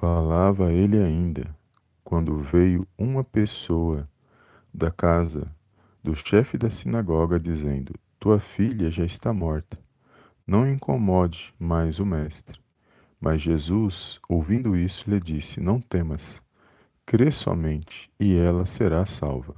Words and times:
Falava 0.00 0.72
ele 0.72 0.96
ainda, 0.96 1.52
quando 2.04 2.38
veio 2.38 2.86
uma 2.96 3.24
pessoa 3.24 4.08
da 4.72 4.92
casa 4.92 5.52
do 6.04 6.14
chefe 6.14 6.56
da 6.56 6.70
sinagoga, 6.70 7.36
dizendo: 7.36 7.92
Tua 8.16 8.38
filha 8.38 8.92
já 8.92 9.04
está 9.04 9.32
morta. 9.32 9.76
Não 10.46 10.64
incomode 10.70 11.52
mais 11.58 11.98
o 11.98 12.06
mestre. 12.06 12.60
Mas 13.20 13.42
Jesus, 13.42 14.20
ouvindo 14.28 14.76
isso, 14.76 15.10
lhe 15.10 15.18
disse: 15.18 15.60
Não 15.60 15.80
temas, 15.80 16.40
crê 17.04 17.32
somente, 17.32 18.08
e 18.20 18.36
ela 18.36 18.64
será 18.64 19.04
salva. 19.04 19.56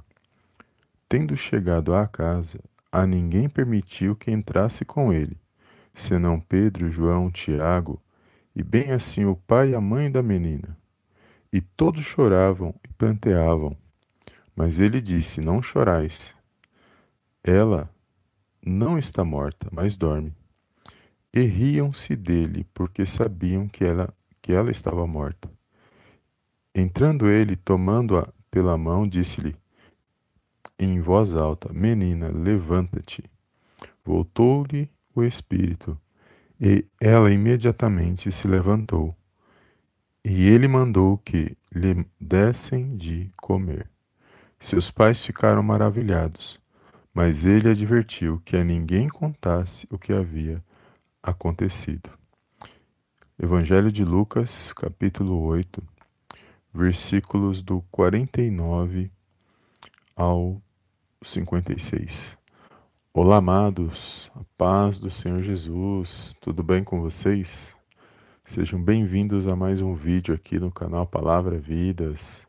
Tendo 1.07 1.35
chegado 1.35 1.93
à 1.93 2.07
casa, 2.07 2.59
a 2.91 3.05
ninguém 3.05 3.47
permitiu 3.47 4.15
que 4.15 4.31
entrasse 4.31 4.83
com 4.83 5.13
ele, 5.13 5.37
senão 5.93 6.39
Pedro, 6.39 6.89
João, 6.89 7.29
Tiago, 7.29 8.01
e 8.55 8.63
bem 8.63 8.91
assim 8.91 9.25
o 9.25 9.35
pai 9.35 9.71
e 9.71 9.75
a 9.75 9.81
mãe 9.81 10.11
da 10.11 10.21
menina. 10.21 10.77
E 11.51 11.61
todos 11.61 12.01
choravam 12.03 12.73
e 12.83 12.87
planteavam. 12.93 13.75
Mas 14.55 14.79
ele 14.79 15.01
disse: 15.01 15.41
Não 15.41 15.61
chorais. 15.61 16.33
Ela 17.43 17.89
não 18.65 18.97
está 18.97 19.23
morta, 19.23 19.67
mas 19.71 19.95
dorme. 19.95 20.33
E 21.33 21.41
riam-se 21.41 22.15
dele, 22.15 22.65
porque 22.73 23.05
sabiam 23.05 23.67
que 23.67 23.83
ela, 23.83 24.13
que 24.41 24.53
ela 24.53 24.69
estava 24.69 25.07
morta. 25.07 25.49
Entrando 26.73 27.27
ele, 27.27 27.55
tomando-a 27.55 28.27
pela 28.49 28.77
mão, 28.77 29.07
disse-lhe 29.07 29.55
em 30.77 30.99
voz 30.99 31.33
alta: 31.35 31.71
Menina, 31.71 32.29
levanta-te. 32.29 33.23
Voltou-lhe 34.03 34.89
o 35.13 35.23
espírito, 35.23 35.97
e 36.61 36.85
ela 36.99 37.31
imediatamente 37.31 38.31
se 38.31 38.47
levantou. 38.47 39.15
E 40.23 40.47
ele 40.47 40.67
mandou 40.67 41.17
que 41.17 41.57
lhe 41.73 42.05
dessem 42.19 42.95
de 42.95 43.31
comer. 43.35 43.89
Seus 44.59 44.91
pais 44.91 45.25
ficaram 45.25 45.63
maravilhados, 45.63 46.61
mas 47.11 47.43
ele 47.43 47.67
advertiu 47.67 48.39
que 48.45 48.55
a 48.55 48.63
ninguém 48.63 49.09
contasse 49.09 49.87
o 49.89 49.97
que 49.97 50.13
havia 50.13 50.63
acontecido. 51.23 52.11
Evangelho 53.41 53.91
de 53.91 54.05
Lucas, 54.05 54.71
capítulo 54.71 55.41
8, 55.41 55.81
versículos 56.71 57.63
do 57.63 57.81
49 57.89 59.11
ao 60.15 60.61
56. 61.23 62.37
Olá, 63.13 63.35
amados, 63.35 64.31
a 64.33 64.39
paz 64.57 64.97
do 64.97 65.11
Senhor 65.11 65.41
Jesus, 65.41 66.33
tudo 66.39 66.63
bem 66.63 66.81
com 66.81 67.01
vocês? 67.01 67.75
Sejam 68.45 68.81
bem-vindos 68.81 69.47
a 69.47 69.53
mais 69.53 69.81
um 69.81 69.93
vídeo 69.93 70.33
aqui 70.33 70.57
no 70.57 70.71
canal 70.71 71.05
Palavra 71.05 71.59
Vidas. 71.59 72.47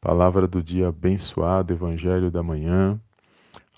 Palavra 0.00 0.48
do 0.48 0.60
dia 0.60 0.88
abençoado, 0.88 1.72
Evangelho 1.72 2.28
da 2.28 2.42
manhã, 2.42 3.00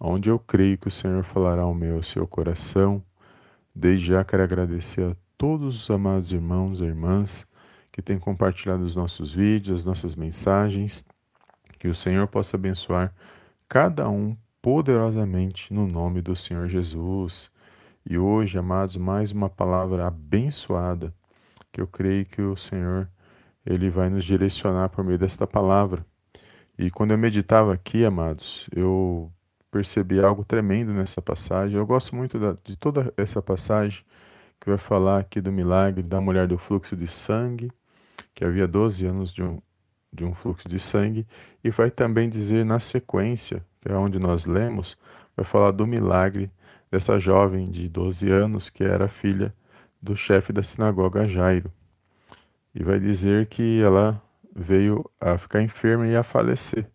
onde 0.01 0.31
eu 0.31 0.39
creio 0.39 0.79
que 0.79 0.89
o 0.89 0.91
Senhor 0.91 1.23
falará 1.23 1.61
ao 1.61 1.75
meu 1.75 1.97
ao 1.97 2.03
seu 2.03 2.27
coração. 2.27 3.05
Desde 3.75 4.07
já 4.07 4.25
quero 4.25 4.43
agradecer 4.43 5.03
a 5.03 5.17
todos 5.37 5.83
os 5.83 5.91
amados 5.91 6.33
irmãos 6.33 6.81
e 6.81 6.85
irmãs 6.85 7.47
que 7.93 8.01
têm 8.01 8.19
compartilhado 8.19 8.83
os 8.85 8.97
nossos 8.97 9.35
vídeos, 9.35 9.81
as 9.81 9.85
nossas 9.85 10.17
mensagens. 10.17 11.05
Que 11.79 11.89
o 11.89 11.95
Senhor 11.95 12.27
possa 12.27 12.57
abençoar 12.57 13.13
cada 13.69 14.09
um 14.09 14.35
poderosamente 14.63 15.75
no 15.75 15.89
nome 15.89 16.23
do 16.23 16.37
Senhor 16.37 16.69
Jesus. 16.69 17.51
E 18.09 18.17
hoje, 18.17 18.57
amados, 18.57 18.97
mais 18.97 19.33
uma 19.33 19.51
palavra 19.51 20.07
abençoada 20.07 21.13
que 21.73 21.81
eu 21.81 21.87
creio 21.87 22.25
que 22.25 22.41
o 22.41 22.57
Senhor 22.57 23.09
ele 23.67 23.91
vai 23.91 24.09
nos 24.09 24.25
direcionar 24.25 24.89
por 24.91 25.05
meio 25.05 25.19
desta 25.19 25.47
palavra. 25.47 26.07
E 26.79 26.91
quando 26.91 27.11
eu 27.11 27.19
meditava 27.19 27.75
aqui, 27.75 28.05
amados, 28.05 28.69
eu 28.75 29.33
percebi 29.71 30.21
algo 30.21 30.45
tremendo 30.45 30.93
nessa 30.93 31.21
passagem. 31.21 31.77
Eu 31.77 31.87
gosto 31.87 32.15
muito 32.15 32.39
da, 32.39 32.57
de 32.65 32.77
toda 32.77 33.13
essa 33.17 33.43
passagem 33.43 34.05
que 34.61 34.69
vai 34.69 34.79
falar 34.79 35.19
aqui 35.19 35.41
do 35.41 35.51
milagre 35.51 36.03
da 36.03 36.21
mulher 36.21 36.47
do 36.47 36.57
fluxo 36.57 36.97
de 36.97 37.09
sangue, 37.09 37.71
que 38.35 38.45
havia 38.45 38.69
12 38.69 39.07
anos 39.07 39.33
de 39.33 39.43
um, 39.43 39.61
de 40.13 40.25
um 40.25 40.35
fluxo 40.35 40.69
de 40.69 40.79
sangue, 40.79 41.27
e 41.65 41.71
vai 41.71 41.91
também 41.91 42.29
dizer 42.29 42.65
na 42.65 42.79
sequência, 42.79 43.65
que 43.83 43.91
é 43.91 43.95
onde 43.95 44.19
nós 44.19 44.47
lemos, 44.47 44.97
vai 45.37 45.45
falar 45.45 45.73
do 45.73 45.87
milagre 45.87 46.51
dessa 46.91 47.19
jovem 47.19 47.71
de 47.71 47.89
12 47.89 48.31
anos 48.31 48.71
que 48.71 48.85
era 48.85 49.09
filha 49.09 49.53
do 50.01 50.17
chefe 50.17 50.53
da 50.53 50.63
sinagoga 50.63 51.29
Jairo. 51.29 51.71
E 52.75 52.83
vai 52.83 52.99
dizer 52.99 53.47
que 53.47 53.83
ela 53.83 54.23
veio 54.55 55.05
a 55.21 55.37
ficar 55.37 55.61
enferma 55.63 56.07
e 56.07 56.17
a 56.17 56.23
falecer. 56.23 56.87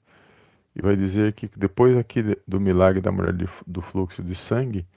E 0.76 0.82
vai 0.82 0.96
dizer 0.96 1.34
que 1.34 1.50
depois 1.56 1.96
aqui 1.98 2.38
do 2.48 2.60
milagre 2.60 3.02
da 3.02 3.12
mulher 3.12 3.34
do 3.66 3.82
fluxo 3.82 4.24
de 4.24 4.34
sangue, 4.34 4.88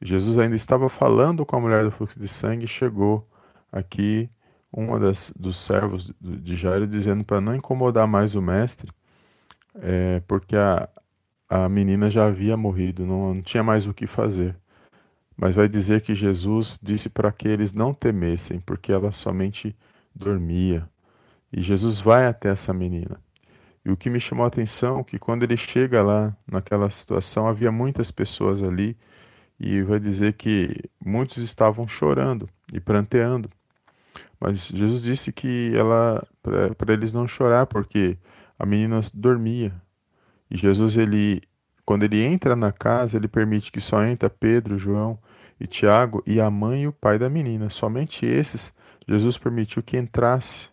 Jesus 0.00 0.38
ainda 0.38 0.56
estava 0.56 0.88
falando 0.88 1.44
com 1.46 1.56
a 1.56 1.60
mulher 1.60 1.84
do 1.84 1.90
fluxo 1.90 2.18
de 2.18 2.28
sangue 2.28 2.64
e 2.64 2.68
chegou 2.68 3.28
aqui 3.70 4.30
uma 4.72 4.98
das, 4.98 5.32
dos 5.36 5.56
servos 5.56 6.12
de 6.20 6.56
Jairo 6.56 6.86
dizendo 6.86 7.24
para 7.24 7.40
não 7.40 7.54
incomodar 7.54 8.06
mais 8.06 8.34
o 8.34 8.42
mestre, 8.42 8.92
é, 9.80 10.20
porque 10.26 10.56
a, 10.56 10.88
a 11.48 11.68
menina 11.68 12.10
já 12.10 12.26
havia 12.26 12.56
morrido, 12.56 13.06
não, 13.06 13.34
não 13.34 13.42
tinha 13.42 13.62
mais 13.62 13.86
o 13.86 13.94
que 13.94 14.06
fazer. 14.06 14.56
Mas 15.36 15.54
vai 15.54 15.68
dizer 15.68 16.02
que 16.02 16.14
Jesus 16.14 16.78
disse 16.82 17.08
para 17.08 17.30
que 17.32 17.48
eles 17.48 17.72
não 17.72 17.94
temessem, 17.94 18.60
porque 18.60 18.92
ela 18.92 19.12
somente 19.12 19.76
dormia. 20.14 20.88
E 21.52 21.62
Jesus 21.62 22.00
vai 22.00 22.26
até 22.26 22.50
essa 22.50 22.72
menina. 22.74 23.20
E 23.84 23.90
o 23.90 23.96
que 23.96 24.10
me 24.10 24.20
chamou 24.20 24.44
a 24.44 24.48
atenção 24.48 25.00
é 25.00 25.04
que 25.04 25.18
quando 25.18 25.44
ele 25.44 25.56
chega 25.56 26.02
lá 26.02 26.36
naquela 26.46 26.90
situação, 26.90 27.48
havia 27.48 27.72
muitas 27.72 28.10
pessoas 28.10 28.62
ali 28.62 28.96
e 29.58 29.82
vai 29.82 29.98
dizer 29.98 30.34
que 30.34 30.76
muitos 31.04 31.38
estavam 31.38 31.86
chorando 31.88 32.48
e 32.72 32.80
pranteando. 32.80 33.50
Mas 34.40 34.66
Jesus 34.68 35.02
disse 35.02 35.32
que 35.32 35.72
ela 35.74 36.26
para 36.76 36.92
eles 36.92 37.12
não 37.12 37.26
chorar 37.26 37.66
porque 37.66 38.18
a 38.58 38.66
menina 38.66 39.00
dormia. 39.14 39.72
E 40.50 40.56
Jesus 40.56 40.96
ele 40.96 41.42
quando 41.88 42.02
ele 42.02 42.22
entra 42.22 42.54
na 42.54 42.70
casa, 42.70 43.16
ele 43.16 43.26
permite 43.26 43.72
que 43.72 43.80
só 43.80 44.04
entra 44.04 44.28
Pedro, 44.28 44.76
João 44.76 45.18
e 45.58 45.66
Tiago 45.66 46.22
e 46.26 46.38
a 46.38 46.50
mãe 46.50 46.82
e 46.82 46.86
o 46.86 46.92
pai 46.92 47.18
da 47.18 47.30
menina. 47.30 47.70
Somente 47.70 48.26
esses 48.26 48.74
Jesus 49.08 49.38
permitiu 49.38 49.82
que 49.82 49.96
entrasse 49.96 50.68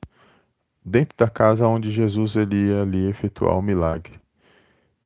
dentro 0.83 1.17
da 1.17 1.29
casa 1.29 1.65
onde 1.67 1.89
Jesus 1.89 2.35
ele 2.35 2.67
ia 2.67 2.81
ali 2.81 3.07
efetuar 3.07 3.57
o 3.57 3.61
milagre. 3.61 4.19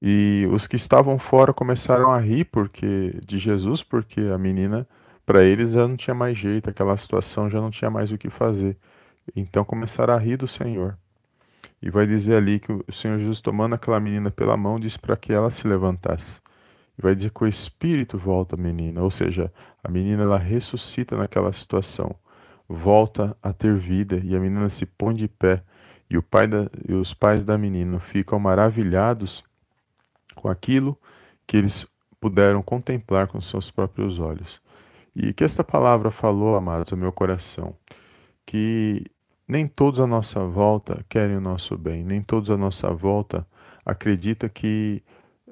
E 0.02 0.48
os 0.52 0.66
que 0.66 0.76
estavam 0.76 1.20
fora 1.20 1.54
começaram 1.54 2.10
a 2.10 2.18
rir 2.18 2.46
porque 2.46 3.20
de 3.24 3.38
Jesus, 3.38 3.84
porque 3.84 4.22
a 4.22 4.38
menina, 4.40 4.88
para 5.28 5.44
eles 5.44 5.74
já 5.74 5.88
não 5.88 5.96
tinha 5.96 6.16
mais 6.16 6.36
jeito, 6.36 6.72
aquela 6.72 6.98
situação 6.98 7.50
já 7.52 7.62
não 7.62 7.70
tinha 7.70 7.92
mais 7.92 8.12
o 8.12 8.18
que 8.18 8.32
fazer. 8.32 8.76
Então 9.36 9.64
começaram 9.64 10.16
a 10.16 10.18
rir 10.18 10.38
do 10.38 10.48
Senhor. 10.48 10.98
E 11.82 11.90
vai 11.90 12.06
dizer 12.06 12.36
ali 12.36 12.60
que 12.60 12.72
o 12.72 12.92
Senhor 12.92 13.18
Jesus, 13.18 13.42
tomando 13.42 13.76
aquela 13.76 14.00
menina 14.00 14.30
pela 14.30 14.58
mão, 14.58 14.80
disse 14.80 15.00
para 15.00 15.16
que 15.16 15.32
ela 15.32 15.50
se 15.50 15.68
levantasse. 15.68 16.40
E 16.98 17.02
vai 17.02 17.16
dizer 17.16 17.32
que 17.32 17.44
o 17.44 17.48
espírito 17.48 18.18
volta 18.18 18.56
à 18.56 18.58
menina, 18.58 19.02
ou 19.02 19.10
seja, 19.10 19.52
a 19.84 19.90
menina 19.90 20.24
ela 20.24 20.38
ressuscita 20.38 21.16
naquela 21.16 21.54
situação 21.54 22.16
volta 22.70 23.36
a 23.42 23.52
ter 23.52 23.76
vida 23.76 24.22
e 24.24 24.36
a 24.36 24.40
menina 24.40 24.70
se 24.70 24.86
põe 24.86 25.16
de 25.16 25.28
pé 25.28 25.64
e, 26.08 26.18
o 26.18 26.22
pai 26.24 26.48
da, 26.48 26.70
e 26.88 26.94
os 26.94 27.14
pais 27.14 27.44
da 27.44 27.58
menina 27.58 28.00
ficam 28.00 28.40
maravilhados 28.40 29.44
com 30.36 30.48
aquilo 30.48 30.96
que 31.48 31.58
eles 31.58 31.86
puderam 32.22 32.62
contemplar 32.62 33.28
com 33.28 33.42
seus 33.42 33.72
próprios 33.72 34.20
olhos. 34.20 34.62
E 35.16 35.34
que 35.34 35.44
esta 35.44 35.64
palavra 35.64 36.12
falou, 36.12 36.56
amados, 36.56 36.92
ao 36.92 36.98
meu 36.98 37.12
coração, 37.12 37.76
que 38.46 39.06
nem 39.50 39.68
todos 39.68 40.00
à 40.00 40.06
nossa 40.06 40.46
volta 40.46 41.04
querem 41.10 41.36
o 41.36 41.42
nosso 41.42 41.76
bem, 41.76 42.04
nem 42.04 42.22
todos 42.22 42.52
à 42.52 42.56
nossa 42.56 42.92
volta 42.92 43.48
acreditam 43.84 44.48
que 44.48 45.02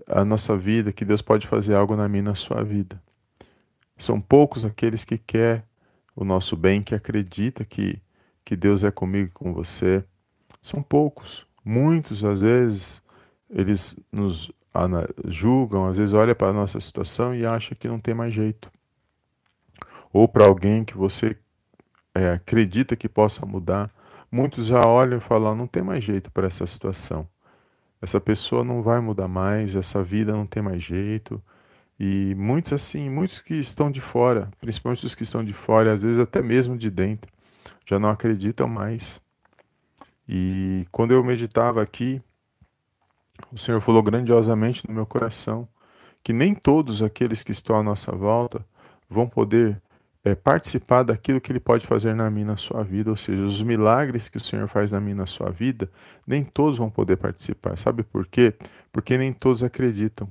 a 0.05 0.23
nossa 0.23 0.55
vida, 0.55 0.93
que 0.93 1.03
Deus 1.03 1.19
pode 1.19 1.47
fazer 1.47 1.73
algo 1.73 1.95
na 1.95 2.07
minha 2.07 2.21
na 2.21 2.35
sua 2.35 2.63
vida. 2.63 3.01
São 3.97 4.21
poucos 4.21 4.63
aqueles 4.63 5.03
que 5.03 5.17
querem 5.17 5.63
o 6.15 6.23
nosso 6.23 6.55
bem, 6.55 6.83
que 6.83 6.93
acredita 6.93 7.65
que, 7.65 7.99
que 8.45 8.55
Deus 8.55 8.83
é 8.83 8.91
comigo 8.91 9.29
e 9.29 9.31
com 9.31 9.51
você. 9.51 10.05
São 10.61 10.83
poucos. 10.83 11.47
Muitos, 11.65 12.23
às 12.23 12.41
vezes, 12.41 13.01
eles 13.49 13.97
nos 14.11 14.51
julgam, 15.25 15.87
às 15.87 15.97
vezes 15.97 16.13
olha 16.13 16.35
para 16.35 16.49
a 16.49 16.53
nossa 16.53 16.79
situação 16.79 17.33
e 17.33 17.47
acha 17.47 17.73
que 17.73 17.87
não 17.87 17.99
tem 17.99 18.13
mais 18.13 18.31
jeito. 18.31 18.71
Ou 20.13 20.27
para 20.27 20.45
alguém 20.45 20.85
que 20.85 20.95
você 20.95 21.35
é, 22.17 22.33
acredita 22.33 22.95
que 22.95 23.09
possa 23.09 23.45
mudar. 23.45 23.89
Muitos 24.31 24.67
já 24.67 24.81
olham 24.85 25.17
e 25.17 25.21
falam: 25.21 25.55
não 25.55 25.67
tem 25.67 25.83
mais 25.83 26.03
jeito 26.03 26.31
para 26.31 26.47
essa 26.47 26.65
situação. 26.65 27.27
Essa 28.01 28.19
pessoa 28.19 28.63
não 28.63 28.81
vai 28.81 28.99
mudar 28.99 29.27
mais, 29.27 29.75
essa 29.75 30.03
vida 30.03 30.31
não 30.31 30.45
tem 30.45 30.61
mais 30.61 30.83
jeito. 30.83 31.41
E 31.99 32.35
muitos 32.35 32.73
assim, 32.73 33.09
muitos 33.09 33.41
que 33.41 33.55
estão 33.55 33.89
de 33.89 34.01
fora, 34.01 34.51
principalmente 34.59 35.05
os 35.05 35.15
que 35.15 35.23
estão 35.23 35.43
de 35.43 35.53
fora, 35.53 35.93
às 35.93 36.03
vezes 36.03 36.19
até 36.19 36.41
mesmo 36.43 36.77
de 36.77 36.91
dentro, 36.91 37.31
já 37.85 37.97
não 37.97 38.09
acreditam 38.09 38.67
mais. 38.67 39.19
E 40.29 40.85
quando 40.91 41.11
eu 41.11 41.23
meditava 41.23 41.81
aqui, 41.81 42.21
o 43.51 43.57
Senhor 43.57 43.81
falou 43.81 44.03
grandiosamente 44.03 44.87
no 44.87 44.93
meu 44.93 45.05
coração 45.05 45.67
que 46.23 46.33
nem 46.33 46.53
todos 46.53 47.01
aqueles 47.01 47.41
que 47.43 47.53
estão 47.53 47.77
à 47.77 47.83
nossa 47.83 48.11
volta 48.11 48.65
vão 49.09 49.29
poder 49.29 49.81
é, 50.27 50.35
participar 50.35 51.03
daquilo 51.03 51.39
que 51.39 51.51
Ele 51.51 51.59
pode 51.59 51.85
fazer 51.87 52.13
na 52.13 52.29
minha, 52.29 52.47
na 52.47 52.57
sua 52.57 52.83
vida, 52.83 53.09
ou 53.09 53.15
seja, 53.15 53.41
os 53.41 53.61
milagres 53.63 54.27
que 54.27 54.37
o 54.37 54.43
Senhor 54.43 54.67
faz 54.67 54.91
na 54.91 54.99
minha, 54.99 55.15
na 55.15 55.25
sua 55.25 55.49
vida, 55.49 55.89
nem 56.25 56.43
todos 56.43 56.77
vão 56.77 56.89
poder 56.89 57.17
participar. 57.17 57.77
Sabe 57.77 58.03
por 58.03 58.27
quê? 58.27 58.53
Porque 58.91 59.17
nem 59.17 59.31
todos 59.31 59.63
acreditam, 59.63 60.27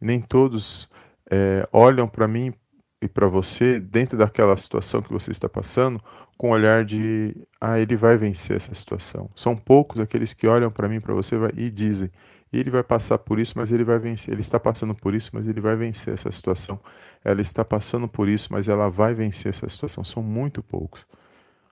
nem 0.00 0.20
todos 0.20 0.88
é, 1.30 1.66
olham 1.72 2.06
para 2.06 2.28
mim 2.28 2.52
e 3.00 3.08
para 3.08 3.26
você 3.28 3.80
dentro 3.80 4.18
daquela 4.18 4.56
situação 4.56 5.00
que 5.00 5.12
você 5.12 5.30
está 5.30 5.48
passando 5.48 6.02
com 6.36 6.50
o 6.50 6.52
olhar 6.52 6.84
de 6.84 7.34
ah 7.60 7.78
ele 7.78 7.96
vai 7.96 8.16
vencer 8.16 8.56
essa 8.56 8.74
situação. 8.74 9.30
São 9.34 9.56
poucos 9.56 9.98
aqueles 10.00 10.34
que 10.34 10.46
olham 10.46 10.70
para 10.70 10.88
mim 10.88 11.00
para 11.00 11.14
você 11.14 11.36
e 11.56 11.70
dizem 11.70 12.10
ele 12.58 12.70
vai 12.70 12.82
passar 12.82 13.18
por 13.18 13.38
isso, 13.38 13.54
mas 13.56 13.70
ele 13.70 13.84
vai 13.84 13.98
vencer. 13.98 14.34
Ele 14.34 14.40
está 14.40 14.58
passando 14.58 14.94
por 14.94 15.14
isso, 15.14 15.30
mas 15.32 15.46
ele 15.46 15.60
vai 15.60 15.76
vencer 15.76 16.14
essa 16.14 16.32
situação. 16.32 16.80
Ela 17.24 17.40
está 17.40 17.64
passando 17.64 18.08
por 18.08 18.28
isso, 18.28 18.48
mas 18.50 18.68
ela 18.68 18.88
vai 18.88 19.14
vencer 19.14 19.50
essa 19.50 19.68
situação. 19.68 20.02
São 20.02 20.22
muito 20.22 20.62
poucos. 20.62 21.06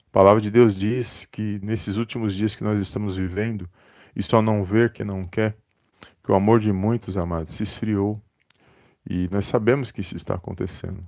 A 0.09 0.11
palavra 0.13 0.41
de 0.41 0.51
Deus 0.51 0.77
diz 0.77 1.27
que 1.27 1.59
nesses 1.63 1.97
últimos 1.97 2.35
dias 2.35 2.55
que 2.55 2.63
nós 2.63 2.79
estamos 2.81 3.17
vivendo, 3.17 3.69
e 4.15 4.23
só 4.23 4.41
não 4.41 4.63
ver 4.63 4.93
que 4.93 5.03
não 5.03 5.23
quer, 5.23 5.57
que 6.23 6.31
o 6.33 6.35
amor 6.35 6.61
de 6.61 6.73
muitos, 6.73 7.17
amados, 7.17 7.55
se 7.55 7.63
esfriou. 7.63 8.21
E 9.09 9.29
nós 9.33 9.47
sabemos 9.47 9.91
que 9.91 10.01
isso 10.01 10.15
está 10.15 10.35
acontecendo. 10.35 11.05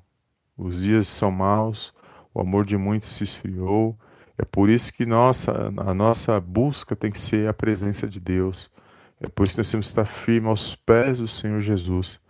Os 0.57 0.83
dias 0.83 1.07
são 1.07 1.31
maus, 1.31 1.95
o 2.35 2.41
amor 2.41 2.65
de 2.65 2.77
muitos 2.77 3.11
se 3.11 3.25
esfriou. 3.25 3.99
É 4.37 4.45
por 4.45 4.69
isso 4.69 4.93
que 4.93 5.07
nossa, 5.07 5.73
a 5.77 5.95
nossa 5.95 6.41
busca 6.41 6.97
tem 6.97 7.11
que 7.11 7.19
ser 7.19 7.49
a 7.49 7.55
presença 7.55 8.07
de 8.07 8.19
Deus. 8.19 8.71
É 9.21 9.29
por 9.29 9.47
isso 9.47 9.55
que 9.55 9.61
nós 9.61 9.71
temos 9.71 9.87
que 9.87 9.91
estar 9.91 10.05
firmes 10.05 10.49
aos 10.49 10.75
pés 10.75 11.19
do 11.19 11.29
Senhor 11.29 11.61
Jesus. 11.61 12.21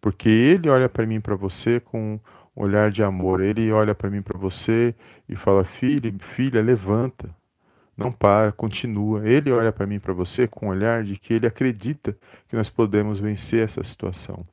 Porque 0.00 0.28
Ele 0.28 0.70
olha 0.70 0.88
para 0.88 1.06
mim 1.06 1.16
e 1.16 1.20
para 1.20 1.36
você 1.36 1.78
com 1.78 2.14
um 2.14 2.62
olhar 2.62 2.90
de 2.90 3.02
amor. 3.02 3.40
Ele 3.40 3.70
olha 3.70 3.94
para 3.94 4.10
mim 4.10 4.18
e 4.18 4.22
para 4.22 4.38
você 4.38 4.94
e 5.28 5.36
fala: 5.36 5.64
Filha, 5.64 6.12
filha, 6.20 6.62
levanta. 6.62 7.34
Não 7.96 8.12
para, 8.12 8.52
continua. 8.52 9.28
Ele 9.28 9.50
olha 9.50 9.72
para 9.72 9.84
mim 9.86 9.96
e 9.96 10.00
para 10.00 10.14
você 10.14 10.46
com 10.46 10.66
um 10.66 10.68
olhar 10.68 11.02
de 11.02 11.16
que 11.16 11.34
ele 11.34 11.48
acredita 11.48 12.16
que 12.46 12.54
nós 12.54 12.70
podemos 12.70 13.18
vencer 13.18 13.64
essa 13.64 13.82
situação. 13.82 14.46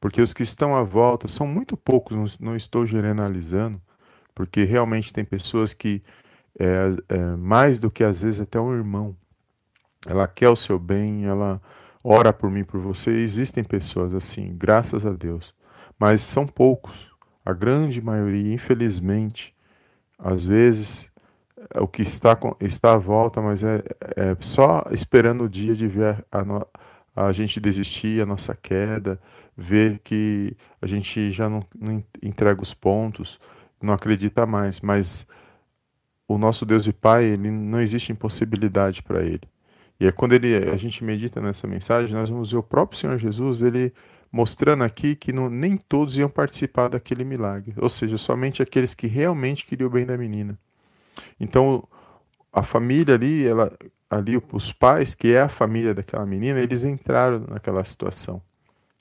Porque 0.00 0.20
os 0.20 0.34
que 0.34 0.42
estão 0.42 0.74
à 0.74 0.82
volta 0.82 1.28
são 1.28 1.46
muito 1.46 1.76
poucos, 1.76 2.16
não, 2.16 2.26
não 2.48 2.56
estou 2.56 2.84
generalizando, 2.84 3.80
porque 4.34 4.64
realmente 4.64 5.12
tem 5.12 5.24
pessoas 5.24 5.72
que, 5.72 6.02
é, 6.58 6.90
é, 7.08 7.18
mais 7.36 7.78
do 7.78 7.90
que 7.90 8.02
às 8.02 8.22
vezes 8.22 8.40
até 8.40 8.60
um 8.60 8.74
irmão, 8.74 9.16
ela 10.06 10.28
quer 10.28 10.48
o 10.48 10.56
seu 10.56 10.78
bem, 10.78 11.24
ela 11.24 11.60
ora 12.02 12.32
por 12.32 12.50
mim, 12.50 12.64
por 12.64 12.80
você. 12.80 13.10
Existem 13.10 13.64
pessoas 13.64 14.14
assim, 14.14 14.54
graças 14.56 15.06
a 15.06 15.12
Deus, 15.12 15.54
mas 15.98 16.20
são 16.20 16.46
poucos. 16.46 17.12
A 17.44 17.52
grande 17.52 18.00
maioria, 18.00 18.54
infelizmente, 18.54 19.54
às 20.18 20.44
vezes 20.44 21.10
é 21.72 21.80
o 21.80 21.88
que 21.88 22.02
está, 22.02 22.38
está 22.60 22.94
à 22.94 22.98
volta, 22.98 23.40
mas 23.40 23.62
é, 23.62 23.82
é 24.16 24.36
só 24.40 24.84
esperando 24.90 25.44
o 25.44 25.48
dia 25.48 25.74
de 25.74 25.86
ver 25.86 26.24
a, 26.30 26.40
a, 27.16 27.26
a 27.26 27.32
gente 27.32 27.60
desistir, 27.60 28.22
a 28.22 28.26
nossa 28.26 28.54
queda, 28.54 29.20
ver 29.56 30.00
que 30.00 30.56
a 30.80 30.86
gente 30.86 31.30
já 31.30 31.48
não, 31.48 31.60
não 31.78 32.02
entrega 32.22 32.62
os 32.62 32.74
pontos, 32.74 33.40
não 33.80 33.94
acredita 33.94 34.46
mais. 34.46 34.80
Mas 34.80 35.26
o 36.26 36.38
nosso 36.38 36.64
Deus 36.66 36.86
e 36.86 36.92
Pai, 36.92 37.24
ele 37.24 37.50
não 37.50 37.80
existe 37.80 38.12
impossibilidade 38.12 39.02
para 39.02 39.22
ele. 39.22 39.42
E 40.04 40.06
é 40.06 40.12
quando 40.12 40.34
ele, 40.34 40.54
a 40.70 40.76
gente 40.76 41.02
medita 41.02 41.40
nessa 41.40 41.66
mensagem, 41.66 42.14
nós 42.14 42.28
vamos 42.28 42.50
ver 42.50 42.58
o 42.58 42.62
próprio 42.62 43.00
Senhor 43.00 43.16
Jesus, 43.16 43.62
ele 43.62 43.90
mostrando 44.30 44.84
aqui 44.84 45.16
que 45.16 45.32
não, 45.32 45.48
nem 45.48 45.78
todos 45.78 46.18
iam 46.18 46.28
participar 46.28 46.88
daquele 46.88 47.24
milagre, 47.24 47.72
ou 47.78 47.88
seja, 47.88 48.18
somente 48.18 48.62
aqueles 48.62 48.94
que 48.94 49.06
realmente 49.06 49.64
queriam 49.64 49.88
o 49.88 49.90
bem 49.90 50.04
da 50.04 50.14
menina. 50.18 50.58
Então, 51.40 51.88
a 52.52 52.62
família 52.62 53.14
ali, 53.14 53.46
ela, 53.46 53.72
ali 54.10 54.38
os 54.52 54.72
pais, 54.72 55.14
que 55.14 55.32
é 55.32 55.40
a 55.40 55.48
família 55.48 55.94
daquela 55.94 56.26
menina, 56.26 56.60
eles 56.60 56.84
entraram 56.84 57.42
naquela 57.48 57.82
situação. 57.82 58.42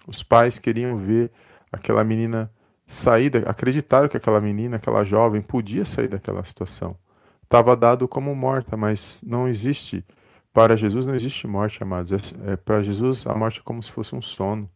Os 0.07 0.23
pais 0.23 0.57
queriam 0.57 0.95
ver 0.95 1.29
aquela 1.69 2.05
menina 2.05 2.50
sair, 2.88 3.29
acreditaram 3.45 4.07
que 4.07 4.15
aquela 4.15 4.39
menina, 4.39 4.77
aquela 4.77 5.03
jovem, 5.03 5.41
podia 5.41 5.83
sair 5.83 6.07
daquela 6.07 6.45
situação. 6.45 6.95
Estava 7.44 7.75
dado 7.75 8.07
como 8.07 8.33
morta, 8.33 8.77
mas 8.77 9.21
não 9.21 9.50
existe 9.50 10.01
para 10.53 10.77
Jesus 10.77 11.05
não 11.05 11.15
existe 11.15 11.47
morte, 11.47 11.81
amados. 11.81 12.11
É, 12.11 12.53
é, 12.53 12.55
para 12.55 12.81
Jesus 12.83 13.25
a 13.25 13.33
morte 13.33 13.59
é 13.59 13.63
como 13.63 13.81
se 13.81 13.91
fosse 13.91 14.15
um 14.15 14.21
sono. 14.21 14.69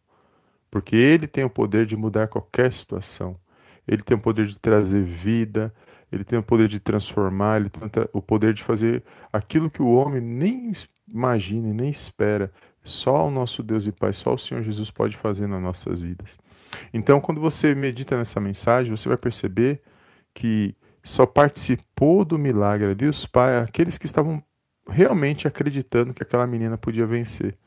Porque 0.71 0.95
ele 0.95 1.27
tem 1.27 1.43
o 1.43 1.49
poder 1.49 1.85
de 1.85 1.95
mudar 1.95 2.27
qualquer 2.27 2.73
situação. 2.73 3.39
Ele 3.87 4.01
tem 4.01 4.17
o 4.17 4.19
poder 4.19 4.47
de 4.47 4.59
trazer 4.59 5.03
vida, 5.03 5.73
ele 6.11 6.23
tem 6.23 6.37
o 6.37 6.43
poder 6.43 6.67
de 6.67 6.79
transformar, 6.79 7.61
ele 7.61 7.69
tem 7.69 7.83
o 8.11 8.21
poder 8.21 8.53
de 8.53 8.63
fazer 8.63 9.03
aquilo 9.31 9.69
que 9.69 9.81
o 9.81 9.93
homem 9.93 10.19
nem 10.19 10.73
imagina, 11.07 11.73
nem 11.73 11.89
espera. 11.89 12.51
Só 12.83 13.27
o 13.27 13.31
nosso 13.31 13.63
Deus 13.63 13.85
e 13.85 13.91
Pai, 13.91 14.13
só 14.13 14.33
o 14.33 14.37
Senhor 14.37 14.63
Jesus 14.63 14.89
pode 14.91 15.15
fazer 15.15 15.47
nas 15.47 15.61
nossas 15.61 16.01
vidas. 16.01 16.37
Então, 16.93 17.21
quando 17.21 17.39
você 17.39 17.73
medita 17.75 18.17
nessa 18.17 18.39
mensagem, 18.39 18.95
você 18.95 19.07
vai 19.07 19.17
perceber 19.17 19.81
que 20.33 20.75
só 21.03 21.25
participou 21.25 22.25
do 22.25 22.37
milagre 22.37 23.05
os 23.05 23.25
pais, 23.25 23.63
aqueles 23.63 23.97
que 23.97 24.05
estavam 24.05 24.43
realmente 24.89 25.47
acreditando 25.47 26.13
que 26.13 26.23
aquela 26.23 26.47
menina 26.47 26.77
podia 26.77 27.05
vencer 27.05 27.57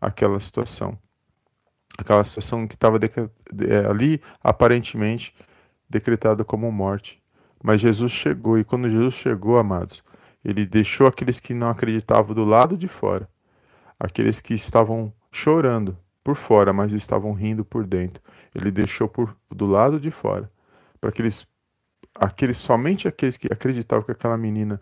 aquela 0.00 0.38
situação. 0.40 0.98
Aquela 1.96 2.24
situação 2.24 2.66
que 2.66 2.74
estava 2.74 2.98
é, 2.98 3.86
ali 3.88 4.20
aparentemente 4.42 5.34
decretada 5.88 6.44
como 6.44 6.70
morte. 6.72 7.22
Mas 7.62 7.80
Jesus 7.80 8.12
chegou, 8.12 8.58
e 8.58 8.64
quando 8.64 8.90
Jesus 8.90 9.14
chegou, 9.14 9.58
amados, 9.58 10.02
ele 10.44 10.66
deixou 10.66 11.06
aqueles 11.06 11.40
que 11.40 11.54
não 11.54 11.70
acreditavam 11.70 12.34
do 12.34 12.44
lado 12.44 12.76
de 12.76 12.88
fora, 12.88 13.28
aqueles 13.98 14.40
que 14.40 14.54
estavam 14.54 15.12
chorando 15.32 15.96
por 16.22 16.36
fora, 16.36 16.72
mas 16.72 16.92
estavam 16.92 17.32
rindo 17.32 17.64
por 17.64 17.86
dentro. 17.86 18.22
Ele 18.54 18.70
deixou 18.70 19.08
por, 19.08 19.34
do 19.50 19.66
lado 19.66 19.98
de 19.98 20.10
fora, 20.10 20.50
para 21.00 21.10
aqueles, 21.10 21.46
aqueles 22.14 22.58
somente 22.58 23.08
aqueles 23.08 23.36
que 23.36 23.50
acreditavam 23.50 24.04
que 24.04 24.12
aquela 24.12 24.36
menina 24.36 24.80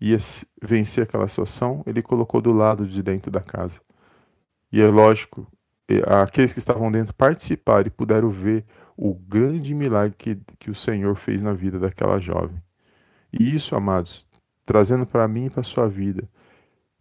ia 0.00 0.18
vencer 0.62 1.04
aquela 1.04 1.28
situação, 1.28 1.82
ele 1.86 2.02
colocou 2.02 2.40
do 2.40 2.52
lado 2.52 2.86
de 2.86 3.02
dentro 3.02 3.30
da 3.30 3.40
casa. 3.40 3.80
E 4.70 4.80
é 4.80 4.86
lógico, 4.88 5.46
aqueles 6.22 6.52
que 6.52 6.58
estavam 6.58 6.90
dentro 6.90 7.14
participaram 7.14 7.86
e 7.86 7.90
puderam 7.90 8.30
ver 8.30 8.64
o 8.96 9.14
grande 9.14 9.74
milagre 9.74 10.14
que, 10.16 10.38
que 10.58 10.70
o 10.70 10.74
Senhor 10.74 11.14
fez 11.16 11.42
na 11.42 11.52
vida 11.52 11.78
daquela 11.78 12.18
jovem. 12.18 12.60
E 13.32 13.54
isso, 13.54 13.76
amados, 13.76 14.28
trazendo 14.64 15.06
para 15.06 15.28
mim 15.28 15.46
e 15.46 15.50
para 15.50 15.60
a 15.60 15.64
sua 15.64 15.88
vida, 15.88 16.28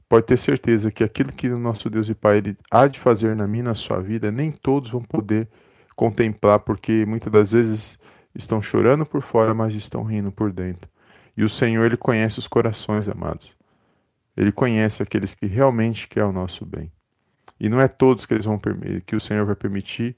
pode 0.08 0.26
ter 0.28 0.38
certeza 0.38 0.92
que 0.92 1.04
aquilo 1.04 1.32
que 1.32 1.50
o 1.50 1.58
nosso 1.58 1.90
Deus 1.90 2.08
e 2.10 2.14
Pai 2.14 2.38
ele 2.38 2.58
há 2.70 2.88
de 2.88 3.00
fazer 3.00 3.36
na 3.36 3.48
minha 3.48 3.64
e 3.64 3.66
na 3.66 3.76
sua 3.76 4.00
vida, 4.00 4.32
nem 4.32 4.52
todos 4.52 4.92
vão 4.92 5.02
poder 5.02 5.48
contemplar, 5.96 6.60
porque 6.60 7.06
muitas 7.06 7.32
das 7.32 7.52
vezes 7.52 7.98
estão 8.34 8.62
chorando 8.62 9.06
por 9.06 9.22
fora, 9.22 9.54
mas 9.54 9.74
estão 9.74 10.04
rindo 10.04 10.32
por 10.32 10.52
dentro. 10.52 10.90
E 11.36 11.44
o 11.44 11.50
Senhor, 11.50 11.86
Ele 11.86 11.98
conhece 11.98 12.40
os 12.40 12.48
corações, 12.48 13.08
amados. 13.08 13.52
Ele 14.36 14.52
conhece 14.52 15.02
aqueles 15.02 15.36
que 15.36 15.46
realmente 15.46 16.08
querem 16.08 16.30
o 16.30 16.34
nosso 16.34 16.66
bem. 16.66 16.92
E 17.60 17.70
não 17.70 17.80
é 17.80 17.88
todos 17.88 18.26
que, 18.26 18.34
eles 18.34 18.46
vão, 18.46 18.60
que 19.06 19.16
o 19.16 19.20
Senhor 19.20 19.46
vai 19.46 19.56
permitir, 19.56 20.16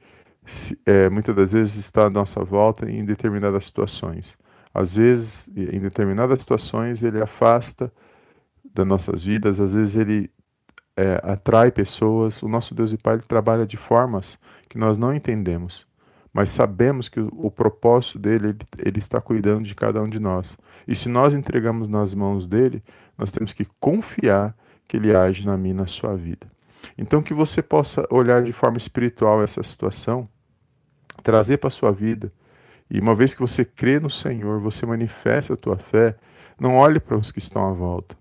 é, 0.86 1.10
muitas 1.10 1.36
das 1.36 1.52
vezes, 1.52 1.76
estar 1.76 2.06
à 2.06 2.10
nossa 2.10 2.44
volta 2.44 2.90
em 2.90 3.06
determinadas 3.06 3.66
situações. 3.66 4.38
Às 4.74 4.96
vezes, 4.96 5.48
em 5.56 5.80
determinadas 5.80 6.42
situações, 6.42 7.04
Ele 7.04 7.22
afasta 7.22 7.92
das 8.74 8.86
nossas 8.86 9.24
vidas, 9.24 9.60
às 9.60 9.74
vezes 9.74 9.96
Ele 9.96 10.30
é, 10.96 11.20
atrai 11.24 11.72
pessoas. 11.72 12.44
O 12.44 12.48
nosso 12.48 12.76
Deus 12.76 12.92
e 12.92 12.98
Pai 12.98 13.16
ele 13.16 13.24
trabalha 13.24 13.66
de 13.66 13.78
formas 13.78 14.38
que 14.68 14.78
nós 14.78 14.98
não 14.98 15.14
entendemos 15.14 15.87
mas 16.38 16.51
sabemos 16.51 17.10
que 17.10 17.20
o, 17.20 17.32
o 17.34 17.50
propósito 17.50 18.20
dele, 18.20 18.50
ele, 18.50 18.58
ele, 18.86 19.00
está 19.00 19.20
cuidando 19.20 19.63
de 19.63 19.74
cada 19.74 20.00
um 20.03 20.08
de 20.08 20.20
nós. 20.20 20.56
E 20.88 20.94
se 20.94 21.10
nós 21.10 21.34
entregamos 21.34 21.88
nas 21.88 22.13
mãos 22.13 22.46
dele, 22.46 22.84
nós 23.17 23.32
temos 23.32 23.53
que 23.53 23.65
confiar 23.79 24.56
que 24.88 24.98
ele 24.98 25.15
age 25.15 25.44
na 25.48 25.58
minha 25.58 25.74
na 25.74 25.88
sua 25.88 26.15
vida. 26.15 26.46
Então 26.96 27.24
que 27.24 27.34
você 27.34 27.60
possa 27.63 28.06
olhar 28.12 28.44
de 28.44 28.53
forma 28.53 28.77
espiritual 28.77 29.41
essa 29.41 29.63
situação, 29.63 30.29
trazer 31.24 31.58
para 31.58 31.70
a 31.70 31.72
sua 31.72 31.91
vida, 31.91 32.32
e 32.88 33.00
uma 33.00 33.15
vez 33.15 33.34
que 33.34 33.41
você 33.41 33.65
crê 33.65 34.00
no 34.00 34.08
Senhor, 34.08 34.60
você 34.60 34.86
manifesta 34.86 35.56
a 35.56 35.58
tua 35.58 35.77
fé, 35.79 36.15
não 36.60 36.75
olhe 36.75 37.00
para 37.00 37.17
os 37.17 37.32
que 37.32 37.39
estão 37.39 37.67
à 37.67 37.74
volta. 37.74 38.15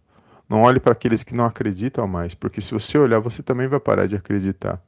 Não 0.49 0.62
olhe 0.62 0.80
para 0.80 0.92
aqueles 0.92 1.23
que 1.23 1.35
não 1.35 1.44
acreditam 1.44 2.06
mais, 2.06 2.35
porque 2.35 2.62
se 2.62 2.73
você 2.73 2.96
olhar, 2.96 3.18
você 3.18 3.42
também 3.42 3.68
vai 3.68 3.78
parar 3.78 4.06
de 4.06 4.16
acreditar 4.16 4.82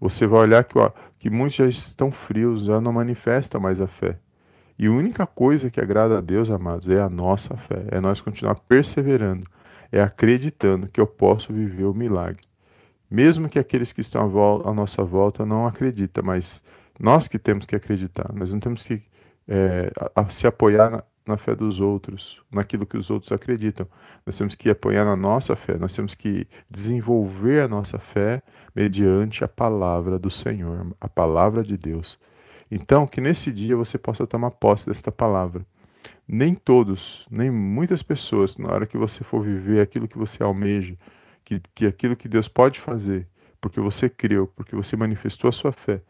você 0.00 0.26
vai 0.26 0.40
olhar 0.40 0.64
que, 0.64 0.78
ó, 0.78 0.90
que 1.18 1.28
muitos 1.28 1.56
já 1.56 1.66
estão 1.66 2.10
frios, 2.10 2.64
já 2.64 2.80
não 2.80 2.92
manifestam 2.92 3.60
mais 3.60 3.80
a 3.80 3.86
fé. 3.86 4.18
E 4.78 4.86
a 4.86 4.90
única 4.90 5.26
coisa 5.26 5.68
que 5.68 5.78
agrada 5.78 6.18
a 6.18 6.20
Deus, 6.22 6.50
amados, 6.50 6.88
é 6.88 6.98
a 6.98 7.10
nossa 7.10 7.54
fé, 7.54 7.84
é 7.90 8.00
nós 8.00 8.22
continuar 8.22 8.54
perseverando, 8.60 9.46
é 9.92 10.00
acreditando 10.00 10.88
que 10.88 10.98
eu 10.98 11.06
posso 11.06 11.52
viver 11.52 11.84
o 11.84 11.92
milagre. 11.92 12.42
Mesmo 13.10 13.48
que 13.48 13.58
aqueles 13.58 13.92
que 13.92 14.00
estão 14.00 14.22
à, 14.64 14.72
nossa 14.72 15.02
volta 15.04 15.44
não 15.44 15.66
acreditem, 15.66 16.24
mas 16.24 16.62
nós 16.98 17.28
que 17.28 17.38
temos 17.38 17.66
que 17.66 17.76
acreditar, 17.76 18.32
nós 18.32 18.52
não 18.52 18.60
temos 18.60 18.82
que 18.82 19.02
é, 19.46 19.90
a, 20.14 20.22
a 20.22 20.30
se 20.30 20.46
apoiar 20.46 20.88
na, 20.88 21.04
na 21.30 21.36
fé 21.36 21.54
dos 21.54 21.80
outros, 21.80 22.42
naquilo 22.50 22.84
que 22.84 22.96
os 22.96 23.10
outros 23.10 23.32
acreditam. 23.32 23.86
Nós 24.26 24.36
temos 24.36 24.54
que 24.54 24.68
apoiar 24.68 25.04
na 25.04 25.16
nossa 25.16 25.56
fé, 25.56 25.78
nós 25.78 25.94
temos 25.94 26.14
que 26.14 26.46
desenvolver 26.68 27.62
a 27.62 27.68
nossa 27.68 27.98
fé 27.98 28.42
mediante 28.74 29.42
a 29.42 29.48
palavra 29.48 30.18
do 30.18 30.30
Senhor, 30.30 30.94
a 31.00 31.08
palavra 31.08 31.62
de 31.62 31.76
Deus. 31.76 32.18
Então, 32.70 33.06
que 33.06 33.20
nesse 33.20 33.50
dia 33.52 33.76
você 33.76 33.96
possa 33.96 34.26
tomar 34.26 34.50
posse 34.50 34.86
desta 34.86 35.10
palavra. 35.10 35.64
Nem 36.26 36.54
todos, 36.54 37.26
nem 37.30 37.50
muitas 37.50 38.02
pessoas, 38.02 38.56
na 38.56 38.72
hora 38.72 38.86
que 38.86 38.96
você 38.96 39.24
for 39.24 39.42
viver 39.42 39.80
aquilo 39.80 40.06
que 40.06 40.18
você 40.18 40.42
almeja, 40.42 40.96
que, 41.44 41.60
que 41.74 41.86
aquilo 41.86 42.14
que 42.14 42.28
Deus 42.28 42.46
pode 42.46 42.78
fazer, 42.78 43.26
porque 43.60 43.80
você 43.80 44.08
creu, 44.08 44.46
porque 44.54 44.76
você 44.76 44.96
manifestou 44.96 45.48
a 45.48 45.52
sua 45.52 45.72
fé, 45.72 46.02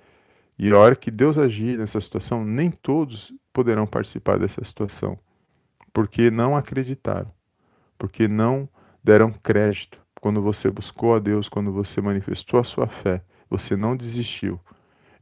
e 0.59 0.71
a 0.71 0.79
hora 0.79 0.95
que 0.95 1.11
Deus 1.11 1.39
agir 1.39 1.79
nessa 1.79 1.99
situação, 1.99 2.45
nem 2.45 2.71
todos 2.71 3.33
poderão 3.53 3.87
participar 3.87 4.39
dessa 4.39 4.65
situação, 4.65 5.19
porque 5.93 6.31
não 6.31 6.57
acreditaram, 6.57 7.31
porque 7.99 8.29
não 8.29 8.69
deram 9.03 9.33
crédito. 9.33 10.01
Quando 10.21 10.43
você 10.43 10.71
buscou 10.71 11.15
a 11.15 11.19
Deus, 11.19 11.49
quando 11.49 11.73
você 11.73 12.01
manifestou 12.01 12.61
a 12.61 12.65
sua 12.65 12.87
fé, 12.87 13.23
você 13.49 13.75
não 13.75 13.97
desistiu. 13.97 14.61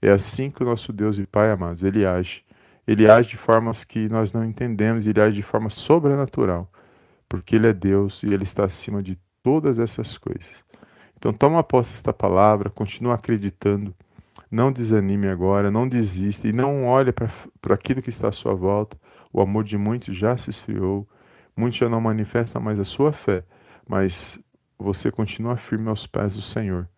É 0.03 0.11
assim 0.11 0.51
que 0.51 0.63
o 0.63 0.67
nosso 0.67 0.93
Deus 0.93 1.19
e 1.19 1.27
Pai, 1.27 1.51
amados, 1.51 1.83
ele 1.83 2.05
age. 2.05 2.45
Ele 2.87 3.09
age 3.11 3.31
de 3.31 3.37
formas 3.37 3.85
que 3.85 4.09
nós 4.09 4.33
não 4.33 4.45
entendemos, 4.45 5.07
ele 5.07 5.21
age 5.21 5.37
de 5.37 5.43
forma 5.43 5.71
sobrenatural, 5.71 6.71
porque 7.29 7.57
ele 7.57 7.69
é 7.69 7.73
Deus 7.73 8.23
e 8.23 8.33
ele 8.33 8.45
está 8.45 8.65
acima 8.65 9.03
de 9.03 9.19
todas 9.43 9.79
essas 9.79 10.17
coisas. 10.17 10.65
Então 11.17 11.33
toma 11.33 11.63
posse 11.63 11.93
desta 11.93 12.13
palavra, 12.13 12.71
continua 12.71 13.15
acreditando 13.15 13.95
não 14.51 14.73
desanime 14.73 15.29
agora, 15.29 15.71
não 15.71 15.89
desista 15.89 16.49
e 16.49 16.53
não 16.53 16.87
olhe 16.87 17.13
para 17.13 17.75
aquilo 17.75 18.03
que 18.03 18.09
está 18.09 18.29
à 18.29 18.33
sua 18.33 18.55
volta. 18.55 18.97
O 19.33 19.41
amor 19.41 19.65
de 19.65 19.77
muitos 19.77 20.17
já 20.17 20.37
se 20.37 20.51
esfriou, 20.51 21.07
muitos 21.57 21.79
já 21.79 21.89
não 21.89 22.01
manifestam 22.01 22.61
mais 22.63 22.81
a 22.81 22.85
sua 22.85 23.13
fé, 23.13 23.45
mas 23.87 24.39
você 24.79 25.11
continua 25.11 25.57
firme 25.57 25.89
aos 25.89 26.07
pés 26.07 26.35
do 26.35 26.43
Senhor, 26.43 26.89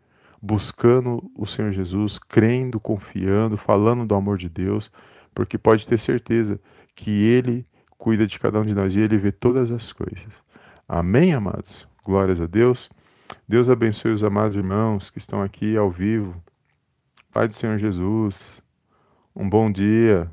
buscando 0.41 1.29
o 1.37 1.47
Senhor 1.47 1.73
Jesus, 1.73 2.19
crendo, 2.19 2.79
confiando, 2.79 3.57
falando 3.57 4.07
do 4.07 4.15
amor 4.15 4.39
de 4.39 4.49
Deus, 4.49 4.91
porque 5.35 5.59
pode 5.59 5.87
ter 5.87 5.99
certeza 5.99 6.61
que 6.95 7.11
Ele 7.11 7.67
cuida 7.99 8.27
de 8.27 8.39
cada 8.39 8.61
um 8.61 8.65
de 8.65 8.75
nós 8.75 8.95
e 8.95 9.01
Ele 9.01 9.17
vê 9.17 9.33
todas 9.33 9.71
as 9.71 9.93
coisas. 9.93 10.43
Amém, 10.89 11.35
amados? 11.35 11.89
Glórias 12.05 12.41
a 12.41 12.47
Deus. 12.47 12.89
Deus 13.49 13.69
abençoe 13.69 14.13
os 14.13 14.23
amados 14.23 14.57
irmãos 14.57 15.11
que 15.11 15.19
estão 15.19 15.43
aqui 15.43 15.77
ao 15.77 15.91
vivo 15.91 16.35
Pai 17.33 17.47
do 17.47 17.55
Senhor 17.55 17.79
Jesus, 17.79 18.61
um 19.37 19.49
bom 19.49 19.71
dia. 19.71 20.29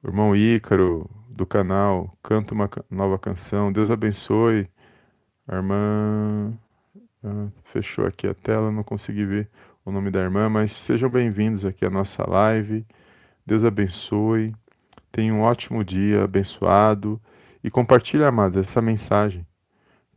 O 0.00 0.06
irmão 0.06 0.36
Ícaro, 0.36 1.10
do 1.28 1.44
canal, 1.44 2.16
canta 2.22 2.54
uma 2.54 2.70
nova 2.88 3.18
canção. 3.18 3.72
Deus 3.72 3.90
abençoe. 3.90 4.68
A 5.44 5.56
irmã 5.56 6.56
ah, 7.24 7.48
fechou 7.64 8.06
aqui 8.06 8.28
a 8.28 8.34
tela, 8.34 8.70
não 8.70 8.84
consegui 8.84 9.24
ver 9.24 9.50
o 9.84 9.90
nome 9.90 10.08
da 10.08 10.20
irmã, 10.20 10.48
mas 10.48 10.70
sejam 10.70 11.10
bem-vindos 11.10 11.64
aqui 11.64 11.84
à 11.84 11.90
nossa 11.90 12.24
live. 12.30 12.86
Deus 13.44 13.64
abençoe. 13.64 14.54
Tenha 15.10 15.34
um 15.34 15.40
ótimo 15.40 15.82
dia, 15.82 16.22
abençoado. 16.22 17.20
E 17.64 17.72
compartilhe, 17.72 18.22
amados, 18.22 18.56
essa 18.56 18.80
mensagem. 18.80 19.44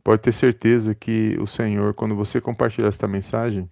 Pode 0.04 0.22
ter 0.22 0.32
certeza 0.32 0.94
que 0.94 1.36
o 1.40 1.46
Senhor, 1.48 1.92
quando 1.92 2.14
você 2.14 2.40
compartilhar 2.40 2.86
esta 2.86 3.08
mensagem, 3.08 3.68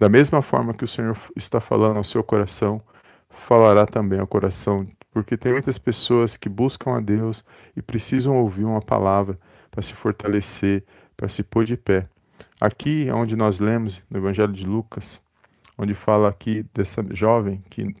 da 0.00 0.08
mesma 0.08 0.40
forma 0.40 0.72
que 0.72 0.82
o 0.82 0.88
Senhor 0.88 1.14
está 1.36 1.60
falando 1.60 1.98
ao 1.98 2.04
seu 2.04 2.24
coração, 2.24 2.80
falará 3.28 3.84
também 3.84 4.18
ao 4.18 4.26
coração, 4.26 4.88
porque 5.12 5.36
tem 5.36 5.52
muitas 5.52 5.76
pessoas 5.76 6.38
que 6.38 6.48
buscam 6.48 6.96
a 6.96 7.00
Deus 7.00 7.44
e 7.76 7.82
precisam 7.82 8.34
ouvir 8.34 8.64
uma 8.64 8.80
palavra 8.80 9.38
para 9.70 9.82
se 9.82 9.92
fortalecer, 9.92 10.82
para 11.18 11.28
se 11.28 11.42
pôr 11.42 11.66
de 11.66 11.76
pé. 11.76 12.08
Aqui 12.58 13.10
é 13.10 13.14
onde 13.14 13.36
nós 13.36 13.58
lemos 13.58 14.02
no 14.10 14.16
Evangelho 14.16 14.54
de 14.54 14.64
Lucas, 14.64 15.20
onde 15.76 15.92
fala 15.92 16.30
aqui 16.30 16.64
dessa 16.72 17.04
jovem 17.10 17.62
que 17.68 17.94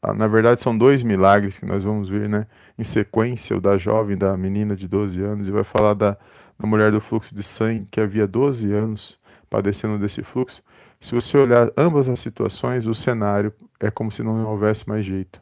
ah, 0.00 0.14
na 0.14 0.28
verdade 0.28 0.60
são 0.60 0.78
dois 0.78 1.02
milagres 1.02 1.58
que 1.58 1.66
nós 1.66 1.82
vamos 1.82 2.08
ver, 2.08 2.28
né, 2.28 2.46
em 2.78 2.84
sequência, 2.84 3.56
o 3.56 3.60
da 3.60 3.76
jovem, 3.76 4.16
da 4.16 4.36
menina 4.36 4.76
de 4.76 4.86
12 4.86 5.20
anos 5.20 5.48
e 5.48 5.50
vai 5.50 5.64
falar 5.64 5.94
da, 5.94 6.16
da 6.56 6.64
mulher 6.64 6.92
do 6.92 7.00
fluxo 7.00 7.34
de 7.34 7.42
sangue 7.42 7.88
que 7.90 8.00
havia 8.00 8.24
12 8.24 8.72
anos 8.72 9.18
padecendo 9.50 9.98
desse 9.98 10.22
fluxo. 10.22 10.62
Se 11.00 11.14
você 11.14 11.38
olhar 11.38 11.72
ambas 11.78 12.08
as 12.08 12.20
situações, 12.20 12.86
o 12.86 12.94
cenário 12.94 13.52
é 13.80 13.90
como 13.90 14.12
se 14.12 14.22
não 14.22 14.44
houvesse 14.44 14.86
mais 14.86 15.04
jeito. 15.04 15.40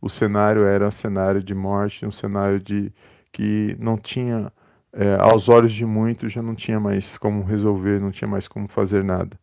O 0.00 0.08
cenário 0.08 0.64
era 0.64 0.88
um 0.88 0.90
cenário 0.90 1.42
de 1.42 1.54
morte, 1.54 2.06
um 2.06 2.10
cenário 2.10 2.58
de 2.58 2.90
que 3.30 3.76
não 3.78 3.98
tinha, 3.98 4.50
é, 4.92 5.16
aos 5.20 5.48
olhos 5.48 5.72
de 5.72 5.84
muitos, 5.84 6.32
já 6.32 6.42
não 6.42 6.54
tinha 6.54 6.80
mais 6.80 7.18
como 7.18 7.42
resolver, 7.42 8.00
não 8.00 8.10
tinha 8.10 8.28
mais 8.28 8.48
como 8.48 8.66
fazer 8.66 9.04
nada. 9.04 9.38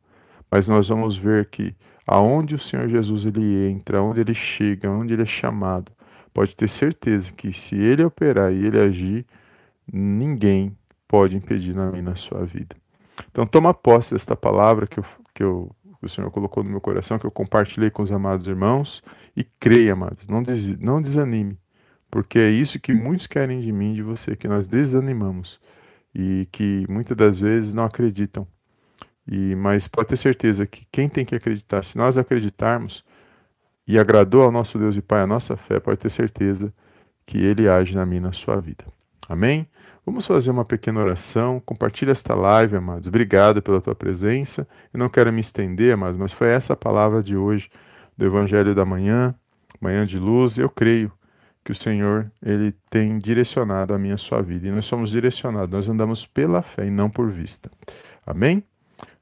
Mas 0.49 0.67
nós 0.67 0.89
vamos 0.89 1.15
ver 1.15 1.45
que 1.49 1.75
aonde 2.07 2.55
o 2.55 2.59
Senhor 2.59 2.87
Jesus 2.89 3.25
ele 3.25 3.69
entra, 3.69 3.99
aonde 3.99 4.19
ele 4.21 4.33
chega, 4.33 4.87
aonde 4.87 5.13
ele 5.13 5.23
é 5.23 5.25
chamado, 5.25 5.91
pode 6.33 6.55
ter 6.55 6.67
certeza 6.67 7.31
que 7.31 7.53
se 7.53 7.75
ele 7.75 8.03
operar 8.03 8.51
e 8.51 8.65
ele 8.65 8.79
agir, 8.79 9.25
ninguém 9.91 10.75
pode 11.07 11.35
impedir 11.35 11.75
na 11.75 11.91
minha 11.91 12.01
na 12.01 12.15
sua 12.15 12.43
vida. 12.45 12.75
Então 13.29 13.45
toma 13.45 13.73
posse 13.73 14.13
desta 14.13 14.35
palavra 14.35 14.87
que 14.87 14.99
eu 14.99 15.05
que, 15.33 15.43
eu, 15.43 15.73
que 15.99 16.05
o 16.05 16.09
Senhor 16.09 16.29
colocou 16.31 16.63
no 16.63 16.69
meu 16.69 16.81
coração, 16.81 17.19
que 17.19 17.25
eu 17.25 17.31
compartilhei 17.31 17.89
com 17.89 18.03
os 18.03 18.11
amados 18.11 18.47
irmãos, 18.47 19.03
e 19.35 19.43
creia, 19.43 19.93
amados, 19.93 20.27
não, 20.27 20.43
des, 20.43 20.77
não 20.79 21.01
desanime, 21.01 21.57
porque 22.09 22.39
é 22.39 22.49
isso 22.49 22.79
que 22.79 22.93
muitos 22.93 23.27
querem 23.27 23.61
de 23.61 23.71
mim, 23.71 23.93
de 23.93 24.01
você, 24.01 24.35
que 24.35 24.47
nós 24.47 24.67
desanimamos 24.67 25.59
e 26.13 26.47
que 26.51 26.85
muitas 26.89 27.15
das 27.15 27.39
vezes 27.39 27.73
não 27.73 27.85
acreditam. 27.85 28.47
E 29.27 29.55
mas 29.55 29.87
pode 29.87 30.09
ter 30.09 30.17
certeza 30.17 30.65
que 30.65 30.85
quem 30.91 31.07
tem 31.07 31.25
que 31.25 31.35
acreditar, 31.35 31.83
se 31.83 31.97
nós 31.97 32.17
acreditarmos 32.17 33.03
e 33.87 33.97
agradou 33.99 34.43
ao 34.43 34.51
nosso 34.51 34.77
Deus 34.77 34.95
e 34.95 35.01
Pai 35.01 35.21
a 35.21 35.27
nossa 35.27 35.55
fé, 35.55 35.79
pode 35.79 35.99
ter 35.99 36.09
certeza 36.09 36.73
que 37.25 37.37
ele 37.37 37.69
age 37.69 37.95
na 37.95 38.05
minha 38.05 38.21
na 38.21 38.33
sua 38.33 38.59
vida. 38.59 38.85
Amém? 39.31 39.65
Vamos 40.05 40.25
fazer 40.25 40.51
uma 40.51 40.65
pequena 40.65 40.99
oração. 40.99 41.61
Compartilhe 41.65 42.11
esta 42.11 42.35
live, 42.35 42.75
amados. 42.75 43.07
Obrigado 43.07 43.61
pela 43.61 43.79
tua 43.79 43.95
presença. 43.95 44.67
Eu 44.93 44.99
não 44.99 45.07
quero 45.07 45.31
me 45.31 45.39
estender, 45.39 45.93
amados, 45.93 46.17
mas 46.17 46.33
foi 46.33 46.49
essa 46.49 46.73
a 46.73 46.75
palavra 46.75 47.23
de 47.23 47.37
hoje 47.37 47.69
do 48.17 48.25
Evangelho 48.25 48.75
da 48.75 48.83
Manhã, 48.83 49.33
Manhã 49.79 50.05
de 50.05 50.19
Luz. 50.19 50.57
Eu 50.57 50.69
creio 50.69 51.09
que 51.63 51.71
o 51.71 51.75
Senhor 51.75 52.29
ele 52.43 52.73
tem 52.89 53.17
direcionado 53.19 53.93
a 53.93 53.97
minha 53.97 54.17
sua 54.17 54.41
vida. 54.41 54.67
E 54.67 54.71
nós 54.71 54.85
somos 54.85 55.11
direcionados, 55.11 55.71
nós 55.71 55.87
andamos 55.87 56.25
pela 56.25 56.61
fé 56.61 56.87
e 56.87 56.91
não 56.91 57.09
por 57.09 57.31
vista. 57.31 57.71
Amém? 58.27 58.61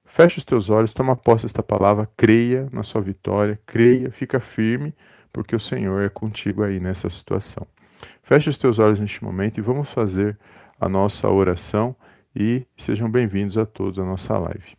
Feche 0.06 0.40
os 0.40 0.44
teus 0.44 0.72
olhos, 0.72 0.92
toma 0.92 1.16
posse 1.16 1.44
desta 1.44 1.62
palavra, 1.62 2.10
creia 2.18 2.68
na 2.72 2.82
sua 2.82 3.00
vitória, 3.00 3.60
creia, 3.64 4.10
fica 4.10 4.40
firme, 4.40 4.92
porque 5.32 5.56
o 5.56 5.60
Senhor 5.60 6.02
é 6.02 6.10
contigo 6.10 6.64
aí 6.64 6.80
nessa 6.80 7.08
situação. 7.12 7.68
Feche 8.24 8.50
os 8.50 8.58
teus 8.58 8.80
olhos 8.80 9.00
neste 9.00 9.24
momento 9.24 9.58
e 9.58 9.62
vamos 9.62 9.90
fazer 9.90 10.38
a 10.80 10.88
nossa 10.88 11.28
oração 11.30 11.96
e 12.36 12.66
sejam 12.78 13.10
bem-vindos 13.10 13.58
a 13.58 13.66
todos 13.66 14.00
à 14.00 14.06
nossa 14.06 14.38
live. 14.38 14.78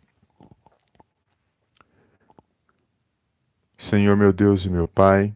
Senhor 3.77 4.15
meu 4.15 4.31
Deus 4.31 4.65
e 4.65 4.69
meu 4.69 4.87
Pai, 4.87 5.33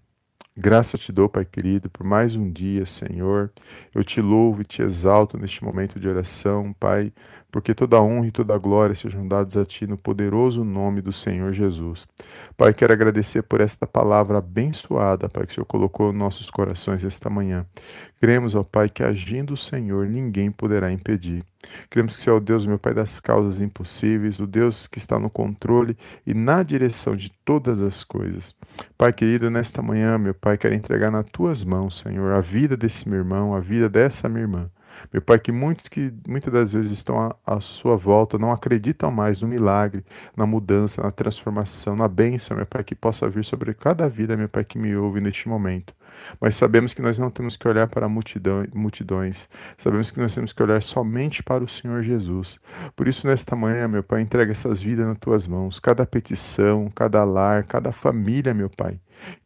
graça 0.56 0.98
te 0.98 1.12
dou, 1.12 1.28
Pai 1.28 1.44
querido, 1.44 1.90
por 1.90 2.06
mais 2.06 2.36
um 2.36 2.50
dia, 2.50 2.86
Senhor. 2.86 3.52
Eu 3.94 4.04
te 4.04 4.22
louvo 4.22 4.62
e 4.62 4.66
te 4.66 4.82
exalto 4.82 5.38
neste 5.38 5.64
momento 5.64 6.00
de 6.00 6.08
oração, 6.08 6.72
Pai, 6.74 7.12
porque 7.52 7.74
toda 7.74 8.02
honra 8.02 8.28
e 8.28 8.32
toda 8.32 8.58
glória 8.58 8.96
sejam 8.96 9.28
dados 9.28 9.56
a 9.56 9.66
Ti 9.66 9.88
no 9.88 9.98
poderoso 9.98 10.64
nome 10.64 11.02
do 11.02 11.14
Senhor 11.14 11.54
Jesus. 11.54 12.08
Pai, 12.58 12.74
quero 12.74 12.94
agradecer 12.94 13.44
por 13.44 13.62
esta 13.62 13.88
palavra 13.88 14.40
abençoada, 14.40 15.30
Pai, 15.30 15.46
que 15.46 15.52
o 15.52 15.56
Senhor 15.56 15.66
colocou 15.66 16.12
nos 16.12 16.20
nossos 16.20 16.50
corações 16.50 17.04
esta 17.04 17.30
manhã. 17.30 17.66
Cremos, 18.20 18.56
ó 18.56 18.64
Pai, 18.64 18.90
que 18.90 19.04
agindo 19.04 19.54
o 19.54 19.58
Senhor, 19.58 20.08
ninguém 20.08 20.52
poderá 20.52 20.92
impedir. 20.92 21.44
Cremos 21.90 22.16
que 22.16 22.22
Senhor 22.22 22.36
é 22.36 22.40
o 22.40 22.42
Deus, 22.42 22.66
meu 22.66 22.80
Pai, 22.80 22.94
das 22.94 23.20
causas 23.20 23.62
impossíveis, 23.62 24.40
o 24.40 24.48
Deus 24.48 24.88
que 24.88 24.98
está 24.98 25.20
no 25.20 25.30
controle 25.30 25.98
e 26.26 26.34
na 26.34 26.64
direção 26.64 27.16
de 27.16 27.32
todas 27.44 27.82
as 27.82 28.04
coisas. 28.04 28.56
Pai 28.98 29.14
querido, 29.14 29.50
nesta 29.50 29.82
manhã, 29.82 30.18
meu 30.18 30.34
Pai, 30.34 30.58
quero 30.58 30.76
entregar 30.76 31.12
nas 31.12 31.26
tuas 31.32 31.64
mãos, 31.64 32.00
Senhor, 32.00 32.32
a 32.34 32.42
vida 32.42 32.76
desse 32.76 33.08
meu 33.08 33.20
irmão, 33.20 33.56
a 33.56 33.60
vida 33.60 33.90
dessa 33.90 34.28
minha 34.28 34.44
irmã. 34.44 34.70
Meu 35.12 35.22
Pai, 35.22 35.40
que 35.40 35.52
muitos 35.52 35.88
que 35.88 36.14
muitas 36.28 36.52
das 36.52 36.74
vezes 36.74 36.92
estão 36.92 37.20
à, 37.20 37.36
à 37.46 37.60
sua 37.60 37.96
volta 37.96 38.38
não 38.38 38.52
acreditam 38.52 39.12
mais 39.12 39.42
no 39.42 39.48
milagre, 39.48 40.04
na 40.36 40.46
mudança, 40.46 41.02
na 41.02 41.12
transformação, 41.12 41.96
na 41.96 42.08
bênção, 42.08 42.58
meu 42.58 42.66
Pai, 42.66 42.84
que 42.84 42.96
possa 42.96 43.30
vir 43.30 43.44
sobre 43.44 43.74
cada 43.74 44.08
vida, 44.10 44.36
meu 44.36 44.50
Pai, 44.50 44.64
que 44.64 44.78
me 44.78 44.96
ouve 44.96 45.22
neste 45.22 45.48
momento. 45.48 45.94
Mas 46.40 46.56
sabemos 46.56 46.94
que 46.94 47.02
nós 47.02 47.20
não 47.20 47.30
temos 47.30 47.58
que 47.58 47.68
olhar 47.68 47.88
para 47.88 48.08
multidão, 48.08 48.66
multidões, 48.74 49.50
sabemos 49.78 50.12
que 50.12 50.20
nós 50.20 50.34
temos 50.34 50.54
que 50.54 50.64
olhar 50.64 50.82
somente 50.82 51.44
para 51.44 51.64
o 51.64 51.68
Senhor 51.68 52.02
Jesus. 52.04 52.60
Por 52.96 53.08
isso, 53.08 53.28
nesta 53.28 53.56
manhã, 53.56 53.88
meu 53.88 54.04
Pai, 54.04 54.22
entrega 54.22 54.52
essas 54.52 54.82
vidas 54.82 55.06
nas 55.06 55.18
tuas 55.18 55.48
mãos, 55.48 55.80
cada 55.80 56.06
petição, 56.06 56.90
cada 56.96 57.24
lar, 57.24 57.64
cada 57.64 57.92
família, 57.92 58.54
meu 58.54 58.70
Pai 58.70 59.00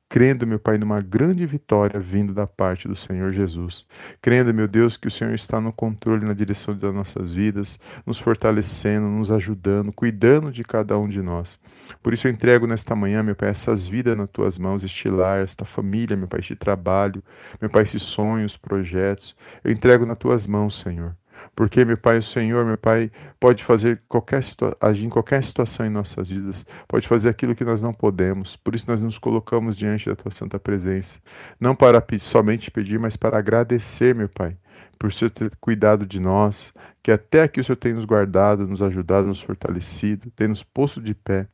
crendo, 0.09 0.47
meu 0.47 0.59
Pai, 0.59 0.79
numa 0.79 0.99
grande 0.99 1.45
vitória 1.45 1.99
vindo 1.99 2.33
da 2.33 2.47
parte 2.47 2.87
do 2.87 2.95
Senhor 2.95 3.31
Jesus. 3.31 3.85
Crendo, 4.19 4.51
meu 4.51 4.67
Deus, 4.67 4.97
que 4.97 5.07
o 5.07 5.11
Senhor 5.11 5.33
está 5.35 5.61
no 5.61 5.71
controle, 5.71 6.25
na 6.25 6.33
direção 6.33 6.75
das 6.75 6.93
nossas 6.93 7.31
vidas, 7.31 7.79
nos 8.05 8.19
fortalecendo, 8.19 9.07
nos 9.07 9.29
ajudando, 9.31 9.93
cuidando 9.93 10.51
de 10.51 10.63
cada 10.63 10.97
um 10.97 11.07
de 11.07 11.21
nós. 11.21 11.59
Por 12.01 12.11
isso 12.11 12.27
eu 12.27 12.31
entrego 12.31 12.65
nesta 12.65 12.95
manhã, 12.95 13.21
meu 13.21 13.35
Pai, 13.35 13.49
essas 13.49 13.85
vidas 13.85 14.17
nas 14.17 14.29
tuas 14.29 14.57
mãos, 14.57 14.83
este 14.83 15.07
lar, 15.09 15.43
esta 15.43 15.63
família, 15.63 16.17
meu 16.17 16.27
Pai, 16.27 16.39
este 16.39 16.55
trabalho, 16.55 17.23
meu 17.61 17.69
Pai, 17.69 17.83
esses 17.83 18.01
sonhos, 18.01 18.57
projetos. 18.57 19.35
Eu 19.63 19.71
entrego 19.71 20.07
nas 20.07 20.17
tuas 20.17 20.47
mãos, 20.47 20.79
Senhor. 20.79 21.15
Porque, 21.55 21.83
meu 21.83 21.97
Pai, 21.97 22.17
o 22.17 22.23
Senhor, 22.23 22.65
meu 22.65 22.77
Pai, 22.77 23.11
pode 23.39 23.63
fazer 23.63 24.01
qualquer 24.07 24.41
agir 24.79 25.05
em 25.05 25.09
qualquer 25.09 25.43
situação 25.43 25.85
em 25.85 25.89
nossas 25.89 26.29
vidas, 26.29 26.65
pode 26.87 27.07
fazer 27.07 27.29
aquilo 27.29 27.55
que 27.55 27.63
nós 27.63 27.81
não 27.81 27.93
podemos. 27.93 28.55
Por 28.55 28.75
isso 28.75 28.89
nós 28.89 29.01
nos 29.01 29.17
colocamos 29.17 29.77
diante 29.77 30.09
da 30.09 30.15
tua 30.15 30.31
santa 30.31 30.59
presença, 30.59 31.19
não 31.59 31.75
para 31.75 32.03
somente 32.19 32.71
pedir, 32.71 32.99
mas 32.99 33.17
para 33.17 33.37
agradecer, 33.37 34.15
meu 34.15 34.29
Pai, 34.29 34.55
por 34.97 35.11
Senhor 35.11 35.31
ter 35.31 35.51
cuidado 35.61 36.05
de 36.05 36.19
nós, 36.19 36.73
que 37.01 37.11
até 37.11 37.43
aqui 37.43 37.59
o 37.59 37.63
Senhor 37.63 37.77
tem 37.77 37.93
nos 37.93 38.05
guardado, 38.05 38.67
nos 38.67 38.81
ajudado, 38.81 39.27
nos 39.27 39.41
fortalecido, 39.41 40.29
tem 40.31 40.47
nos 40.47 40.63
posto 40.63 41.01
de 41.01 41.13
pé. 41.13 41.47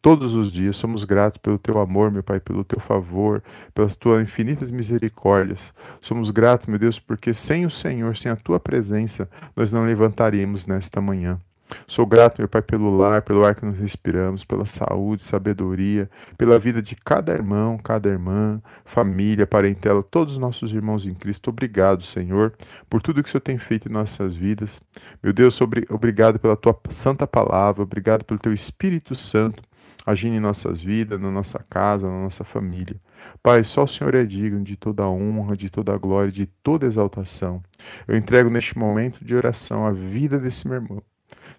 Todos 0.00 0.34
os 0.34 0.52
dias 0.52 0.76
somos 0.76 1.04
gratos 1.04 1.38
pelo 1.38 1.58
teu 1.58 1.78
amor, 1.78 2.10
meu 2.10 2.22
Pai, 2.22 2.40
pelo 2.40 2.64
teu 2.64 2.80
favor, 2.80 3.42
pelas 3.74 3.96
tuas 3.96 4.22
infinitas 4.22 4.70
misericórdias. 4.70 5.74
Somos 6.00 6.30
gratos, 6.30 6.66
meu 6.66 6.78
Deus, 6.78 6.98
porque 6.98 7.34
sem 7.34 7.66
o 7.66 7.70
Senhor, 7.70 8.16
sem 8.16 8.30
a 8.30 8.36
tua 8.36 8.60
presença, 8.60 9.28
nós 9.56 9.72
não 9.72 9.84
levantaríamos 9.84 10.66
nesta 10.66 11.00
manhã. 11.00 11.38
Sou 11.86 12.06
grato, 12.06 12.38
meu 12.38 12.48
Pai, 12.48 12.62
pelo 12.62 12.96
lar, 12.96 13.22
pelo 13.22 13.44
ar 13.44 13.54
que 13.54 13.64
nós 13.64 13.78
respiramos, 13.78 14.44
pela 14.44 14.64
saúde, 14.64 15.22
sabedoria, 15.22 16.10
pela 16.36 16.58
vida 16.58 16.80
de 16.80 16.96
cada 16.96 17.32
irmão, 17.32 17.78
cada 17.78 18.08
irmã, 18.08 18.60
família, 18.84 19.46
parentela, 19.46 20.02
todos 20.02 20.34
os 20.34 20.38
nossos 20.38 20.72
irmãos 20.72 21.06
em 21.06 21.14
Cristo. 21.14 21.50
Obrigado, 21.50 22.02
Senhor, 22.02 22.54
por 22.88 23.02
tudo 23.02 23.22
que 23.22 23.28
o 23.28 23.32
Senhor 23.32 23.42
tem 23.42 23.58
feito 23.58 23.88
em 23.88 23.92
nossas 23.92 24.34
vidas. 24.34 24.80
Meu 25.22 25.32
Deus, 25.32 25.58
obrigado 25.90 26.38
pela 26.38 26.56
tua 26.56 26.78
santa 26.90 27.26
palavra, 27.26 27.82
obrigado 27.82 28.24
pelo 28.24 28.40
teu 28.40 28.52
Espírito 28.52 29.14
Santo 29.14 29.62
agindo 30.10 30.36
em 30.36 30.40
nossas 30.40 30.80
vidas, 30.80 31.20
na 31.20 31.30
nossa 31.30 31.58
casa, 31.68 32.08
na 32.08 32.22
nossa 32.22 32.42
família. 32.42 32.96
Pai, 33.42 33.62
só 33.62 33.84
o 33.84 33.88
Senhor 33.88 34.14
é 34.14 34.24
digno 34.24 34.62
de 34.62 34.74
toda 34.74 35.06
honra, 35.06 35.54
de 35.54 35.68
toda 35.68 35.96
glória, 35.98 36.32
de 36.32 36.46
toda 36.46 36.86
exaltação. 36.86 37.62
Eu 38.06 38.16
entrego 38.16 38.48
neste 38.48 38.78
momento 38.78 39.22
de 39.22 39.34
oração 39.34 39.86
a 39.86 39.92
vida 39.92 40.38
desse 40.38 40.66
meu 40.66 40.76
irmão. 40.76 41.02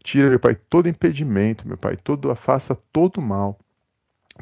Tira, 0.04 0.30
meu 0.30 0.40
Pai, 0.40 0.56
todo 0.70 0.90
impedimento, 0.90 1.68
meu 1.68 1.78
Pai, 1.78 1.98
todo 1.98 2.32
afasta 2.32 2.76
todo 2.92 3.22
mal. 3.22 3.60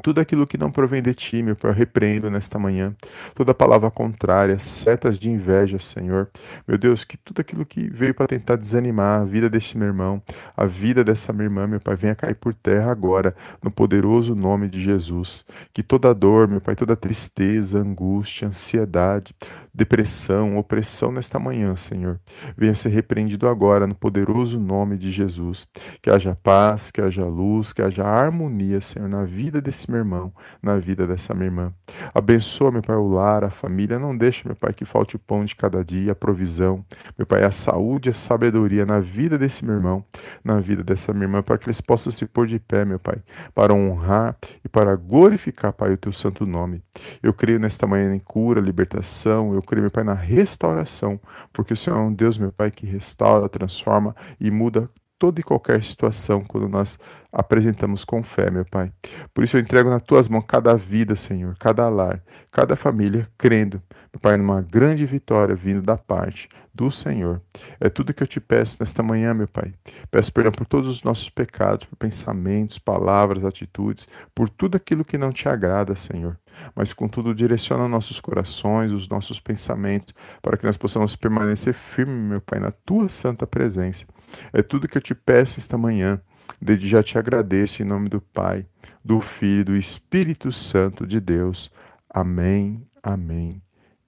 Tudo 0.02 0.20
aquilo 0.20 0.46
que 0.46 0.56
não 0.56 0.70
provém 0.70 1.02
de 1.02 1.12
ti, 1.12 1.42
meu 1.42 1.56
Pai, 1.56 1.70
eu 1.70 1.74
repreendo 1.74 2.30
nesta 2.30 2.58
manhã. 2.58 2.94
Toda 3.34 3.52
palavra 3.52 3.90
contrária, 3.90 4.58
setas 4.58 5.18
de 5.18 5.28
inveja, 5.28 5.78
Senhor. 5.78 6.30
Meu 6.66 6.78
Deus, 6.78 7.02
que 7.02 7.16
tudo 7.16 7.40
aquilo 7.40 7.66
que 7.66 7.88
veio 7.90 8.14
para 8.14 8.28
tentar 8.28 8.56
desanimar 8.56 9.22
a 9.22 9.24
vida 9.24 9.50
deste 9.50 9.76
meu 9.76 9.88
irmão, 9.88 10.22
a 10.56 10.64
vida 10.66 11.02
dessa 11.02 11.32
minha 11.32 11.46
irmã, 11.46 11.66
meu 11.66 11.80
Pai, 11.80 11.96
venha 11.96 12.14
cair 12.14 12.36
por 12.36 12.54
terra 12.54 12.92
agora, 12.92 13.34
no 13.62 13.70
poderoso 13.70 14.34
nome 14.36 14.68
de 14.68 14.80
Jesus. 14.80 15.44
Que 15.72 15.82
toda 15.82 16.14
dor, 16.14 16.46
meu 16.46 16.60
Pai, 16.60 16.76
toda 16.76 16.94
tristeza, 16.94 17.80
angústia, 17.80 18.46
ansiedade, 18.46 19.34
depressão, 19.78 20.58
opressão 20.58 21.12
nesta 21.12 21.38
manhã, 21.38 21.76
Senhor, 21.76 22.18
venha 22.56 22.74
ser 22.74 22.88
repreendido 22.88 23.46
agora, 23.46 23.86
no 23.86 23.94
poderoso 23.94 24.58
nome 24.58 24.98
de 24.98 25.08
Jesus. 25.12 25.68
Que 26.02 26.10
haja 26.10 26.36
paz, 26.42 26.90
que 26.90 27.00
haja 27.00 27.24
luz, 27.24 27.72
que 27.72 27.80
haja 27.80 28.04
harmonia, 28.04 28.80
Senhor, 28.80 29.08
na 29.08 29.22
vida 29.22 29.60
desse 29.60 29.88
meu 29.88 30.00
irmão, 30.00 30.32
na 30.60 30.76
vida 30.78 31.06
dessa 31.06 31.32
minha 31.32 31.46
irmã. 31.46 31.72
Abençoa, 32.12 32.72
meu 32.72 32.82
Pai, 32.82 32.96
o 32.96 33.06
lar, 33.06 33.44
a 33.44 33.50
família. 33.50 34.00
Não 34.00 34.16
deixe, 34.16 34.46
meu 34.46 34.56
Pai, 34.56 34.72
que 34.72 34.84
falte 34.84 35.14
o 35.14 35.18
pão 35.18 35.44
de 35.44 35.54
cada 35.54 35.84
dia, 35.84 36.10
a 36.10 36.16
provisão. 36.16 36.84
Meu 37.16 37.26
Pai, 37.26 37.44
a 37.44 37.52
saúde, 37.52 38.10
a 38.10 38.12
sabedoria 38.12 38.84
na 38.84 38.98
vida 38.98 39.38
desse 39.38 39.64
meu 39.64 39.76
irmão, 39.76 40.04
na 40.42 40.58
vida 40.58 40.82
dessa 40.82 41.12
minha 41.12 41.26
irmã, 41.26 41.40
para 41.40 41.56
que 41.56 41.66
eles 41.66 41.80
possam 41.80 42.10
se 42.10 42.26
pôr 42.26 42.48
de 42.48 42.58
pé, 42.58 42.84
meu 42.84 42.98
Pai, 42.98 43.18
para 43.54 43.72
honrar 43.72 44.36
e 44.64 44.68
para 44.68 44.96
glorificar, 44.96 45.72
Pai, 45.72 45.92
o 45.92 45.96
teu 45.96 46.10
santo 46.10 46.44
nome. 46.44 46.82
Eu 47.22 47.32
creio 47.32 47.60
nesta 47.60 47.86
manhã 47.86 48.12
em 48.12 48.18
cura, 48.18 48.60
libertação. 48.60 49.54
Eu 49.54 49.62
creio, 49.68 49.82
meu 49.82 49.90
Pai, 49.90 50.02
na 50.02 50.14
restauração, 50.14 51.20
porque 51.52 51.74
o 51.74 51.76
Senhor 51.76 51.98
é 51.98 52.00
um 52.00 52.12
Deus, 52.12 52.38
meu 52.38 52.50
Pai, 52.50 52.70
que 52.70 52.86
restaura, 52.86 53.48
transforma 53.48 54.16
e 54.40 54.50
muda 54.50 54.90
toda 55.18 55.40
e 55.40 55.42
qualquer 55.42 55.82
situação 55.82 56.42
quando 56.42 56.68
nós 56.68 56.98
apresentamos 57.32 58.04
com 58.04 58.22
fé, 58.22 58.50
meu 58.50 58.64
Pai. 58.64 58.92
Por 59.34 59.44
isso 59.44 59.56
eu 59.56 59.60
entrego 59.60 59.90
nas 59.90 60.02
tuas 60.02 60.28
mãos 60.28 60.44
cada 60.46 60.74
vida, 60.74 61.14
Senhor, 61.14 61.56
cada 61.58 61.88
lar, 61.88 62.22
cada 62.50 62.74
família, 62.76 63.28
crendo, 63.36 63.82
meu 64.12 64.20
Pai, 64.20 64.36
numa 64.36 64.62
grande 64.62 65.04
vitória 65.04 65.54
vindo 65.54 65.82
da 65.82 65.96
parte 65.96 66.48
do 66.78 66.90
Senhor. 66.92 67.42
É 67.80 67.88
tudo 67.88 68.14
que 68.14 68.22
eu 68.22 68.26
te 68.26 68.40
peço 68.40 68.76
nesta 68.78 69.02
manhã, 69.02 69.34
meu 69.34 69.48
Pai. 69.48 69.74
Peço 70.10 70.32
perdão 70.32 70.52
por 70.52 70.64
todos 70.64 70.88
os 70.88 71.02
nossos 71.02 71.28
pecados, 71.28 71.84
por 71.84 71.96
pensamentos, 71.96 72.78
palavras, 72.78 73.44
atitudes, 73.44 74.06
por 74.32 74.48
tudo 74.48 74.76
aquilo 74.76 75.04
que 75.04 75.18
não 75.18 75.32
te 75.32 75.48
agrada, 75.48 75.96
Senhor. 75.96 76.38
Mas, 76.74 76.92
contudo, 76.92 77.34
direciona 77.34 77.88
nossos 77.88 78.20
corações, 78.20 78.92
os 78.92 79.08
nossos 79.08 79.40
pensamentos, 79.40 80.14
para 80.40 80.56
que 80.56 80.64
nós 80.64 80.76
possamos 80.76 81.16
permanecer 81.16 81.74
firmes, 81.74 82.30
meu 82.30 82.40
Pai, 82.40 82.60
na 82.60 82.70
tua 82.70 83.08
santa 83.08 83.46
presença. 83.46 84.06
É 84.52 84.62
tudo 84.62 84.88
que 84.88 84.96
eu 84.96 85.02
te 85.02 85.14
peço 85.14 85.58
esta 85.58 85.76
manhã. 85.76 86.20
Desde 86.60 86.88
já 86.88 87.02
te 87.02 87.18
agradeço 87.18 87.82
em 87.82 87.84
nome 87.84 88.08
do 88.08 88.20
Pai, 88.20 88.66
do 89.04 89.20
Filho 89.20 89.60
e 89.60 89.64
do 89.64 89.76
Espírito 89.76 90.50
Santo 90.50 91.06
de 91.06 91.20
Deus. 91.20 91.70
Amém, 92.08 92.82
amém 93.02 93.62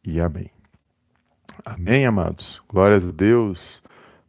e 0.05 0.21
amém. 0.21 0.51
Amém, 1.65 2.07
amados. 2.07 2.61
Glórias 2.69 3.05
a 3.05 3.11
Deus. 3.11 3.83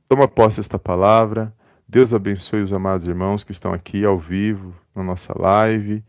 Toma 0.07 0.27
posse 0.27 0.59
esta 0.59 0.77
palavra. 0.77 1.53
Deus 1.87 2.13
abençoe 2.13 2.61
os 2.61 2.73
amados 2.73 3.07
irmãos 3.07 3.43
que 3.43 3.51
estão 3.51 3.73
aqui 3.73 4.05
ao 4.05 4.19
vivo 4.19 4.75
na 4.95 5.03
nossa 5.03 5.33
live. 5.37 6.03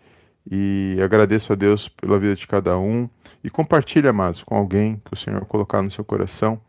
E 0.51 0.99
agradeço 1.03 1.53
a 1.53 1.57
Deus 1.57 1.89
pela 1.89 2.19
vida 2.19 2.35
de 2.35 2.47
cada 2.47 2.77
um. 2.77 3.09
E 3.45 3.51
compartilhe, 3.51 4.09
amados, 4.09 4.43
com 4.43 4.57
alguém 4.57 5.01
que 5.05 5.15
o 5.15 5.17
Senhor 5.17 5.45
colocar 5.47 5.83
no 5.83 5.91
seu 5.91 6.05
coração. 6.05 6.61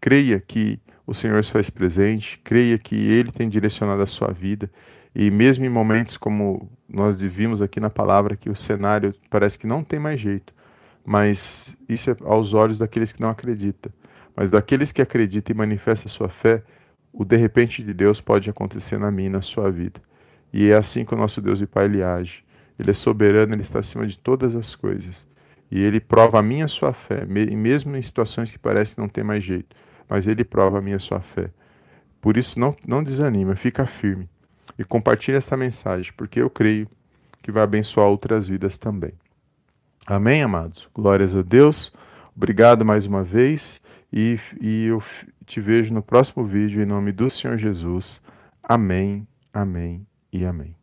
Creia 0.00 0.40
que 0.40 0.80
o 1.06 1.14
Senhor 1.14 1.42
se 1.44 1.52
faz 1.52 1.70
presente, 1.70 2.38
creia 2.42 2.78
que 2.78 2.96
Ele 2.96 3.30
tem 3.30 3.48
direcionado 3.48 4.02
a 4.02 4.06
sua 4.06 4.32
vida. 4.32 4.70
E 5.14 5.30
mesmo 5.30 5.64
em 5.64 5.68
momentos 5.68 6.16
como 6.16 6.68
nós 6.88 7.16
vimos 7.16 7.62
aqui 7.62 7.80
na 7.80 7.88
palavra, 7.88 8.36
que 8.36 8.50
o 8.50 8.56
cenário 8.56 9.14
parece 9.30 9.58
que 9.58 9.66
não 9.66 9.82
tem 9.82 9.98
mais 9.98 10.20
jeito, 10.20 10.52
mas 11.04 11.76
isso 11.88 12.10
é 12.10 12.16
aos 12.24 12.52
olhos 12.52 12.78
daqueles 12.78 13.12
que 13.12 13.20
não 13.20 13.30
acreditam. 13.30 13.92
Mas 14.34 14.50
daqueles 14.50 14.92
que 14.92 15.00
acreditam 15.00 15.54
e 15.54 15.56
manifestam 15.56 16.06
a 16.06 16.12
sua 16.12 16.28
fé, 16.28 16.62
o 17.12 17.24
de 17.24 17.36
repente 17.36 17.82
de 17.82 17.94
Deus 17.94 18.20
pode 18.20 18.50
acontecer 18.50 18.98
na 18.98 19.10
minha 19.10 19.28
e 19.28 19.32
na 19.32 19.40
sua 19.40 19.70
vida. 19.70 20.02
E 20.52 20.70
é 20.70 20.74
assim 20.74 21.04
que 21.04 21.14
o 21.14 21.16
nosso 21.16 21.40
Deus 21.40 21.60
e 21.60 21.66
Pai 21.66 21.86
ele 21.86 22.02
age. 22.02 22.44
Ele 22.78 22.90
é 22.90 22.94
soberano, 22.94 23.54
ele 23.54 23.62
está 23.62 23.78
acima 23.78 24.06
de 24.06 24.18
todas 24.18 24.54
as 24.54 24.74
coisas. 24.74 25.26
E 25.70 25.82
ele 25.82 25.98
prova 25.98 26.38
a 26.38 26.42
minha 26.42 26.66
a 26.66 26.68
sua 26.68 26.92
fé, 26.92 27.24
mesmo 27.24 27.96
em 27.96 28.02
situações 28.02 28.50
que 28.50 28.58
parecem 28.58 28.96
não 28.98 29.08
ter 29.08 29.24
mais 29.24 29.42
jeito. 29.42 29.74
Mas 30.08 30.26
ele 30.26 30.44
prova 30.44 30.78
a 30.78 30.82
minha 30.82 30.98
sua 30.98 31.20
fé. 31.20 31.50
Por 32.20 32.36
isso, 32.36 32.58
não, 32.58 32.74
não 32.86 33.02
desanima, 33.02 33.56
fica 33.56 33.86
firme. 33.86 34.28
E 34.78 34.84
compartilhe 34.84 35.36
esta 35.36 35.56
mensagem, 35.56 36.12
porque 36.16 36.40
eu 36.40 36.50
creio 36.50 36.88
que 37.42 37.52
vai 37.52 37.62
abençoar 37.62 38.08
outras 38.08 38.48
vidas 38.48 38.76
também. 38.76 39.12
Amém, 40.06 40.42
amados? 40.42 40.88
Glórias 40.94 41.34
a 41.34 41.42
Deus. 41.42 41.92
Obrigado 42.36 42.84
mais 42.84 43.06
uma 43.06 43.22
vez 43.22 43.80
e, 44.12 44.38
e 44.60 44.84
eu 44.84 45.02
te 45.44 45.60
vejo 45.60 45.94
no 45.94 46.02
próximo 46.02 46.44
vídeo 46.44 46.82
em 46.82 46.86
nome 46.86 47.12
do 47.12 47.30
Senhor 47.30 47.56
Jesus. 47.56 48.20
Amém, 48.62 49.26
amém 49.52 50.06
e 50.32 50.44
amém. 50.44 50.75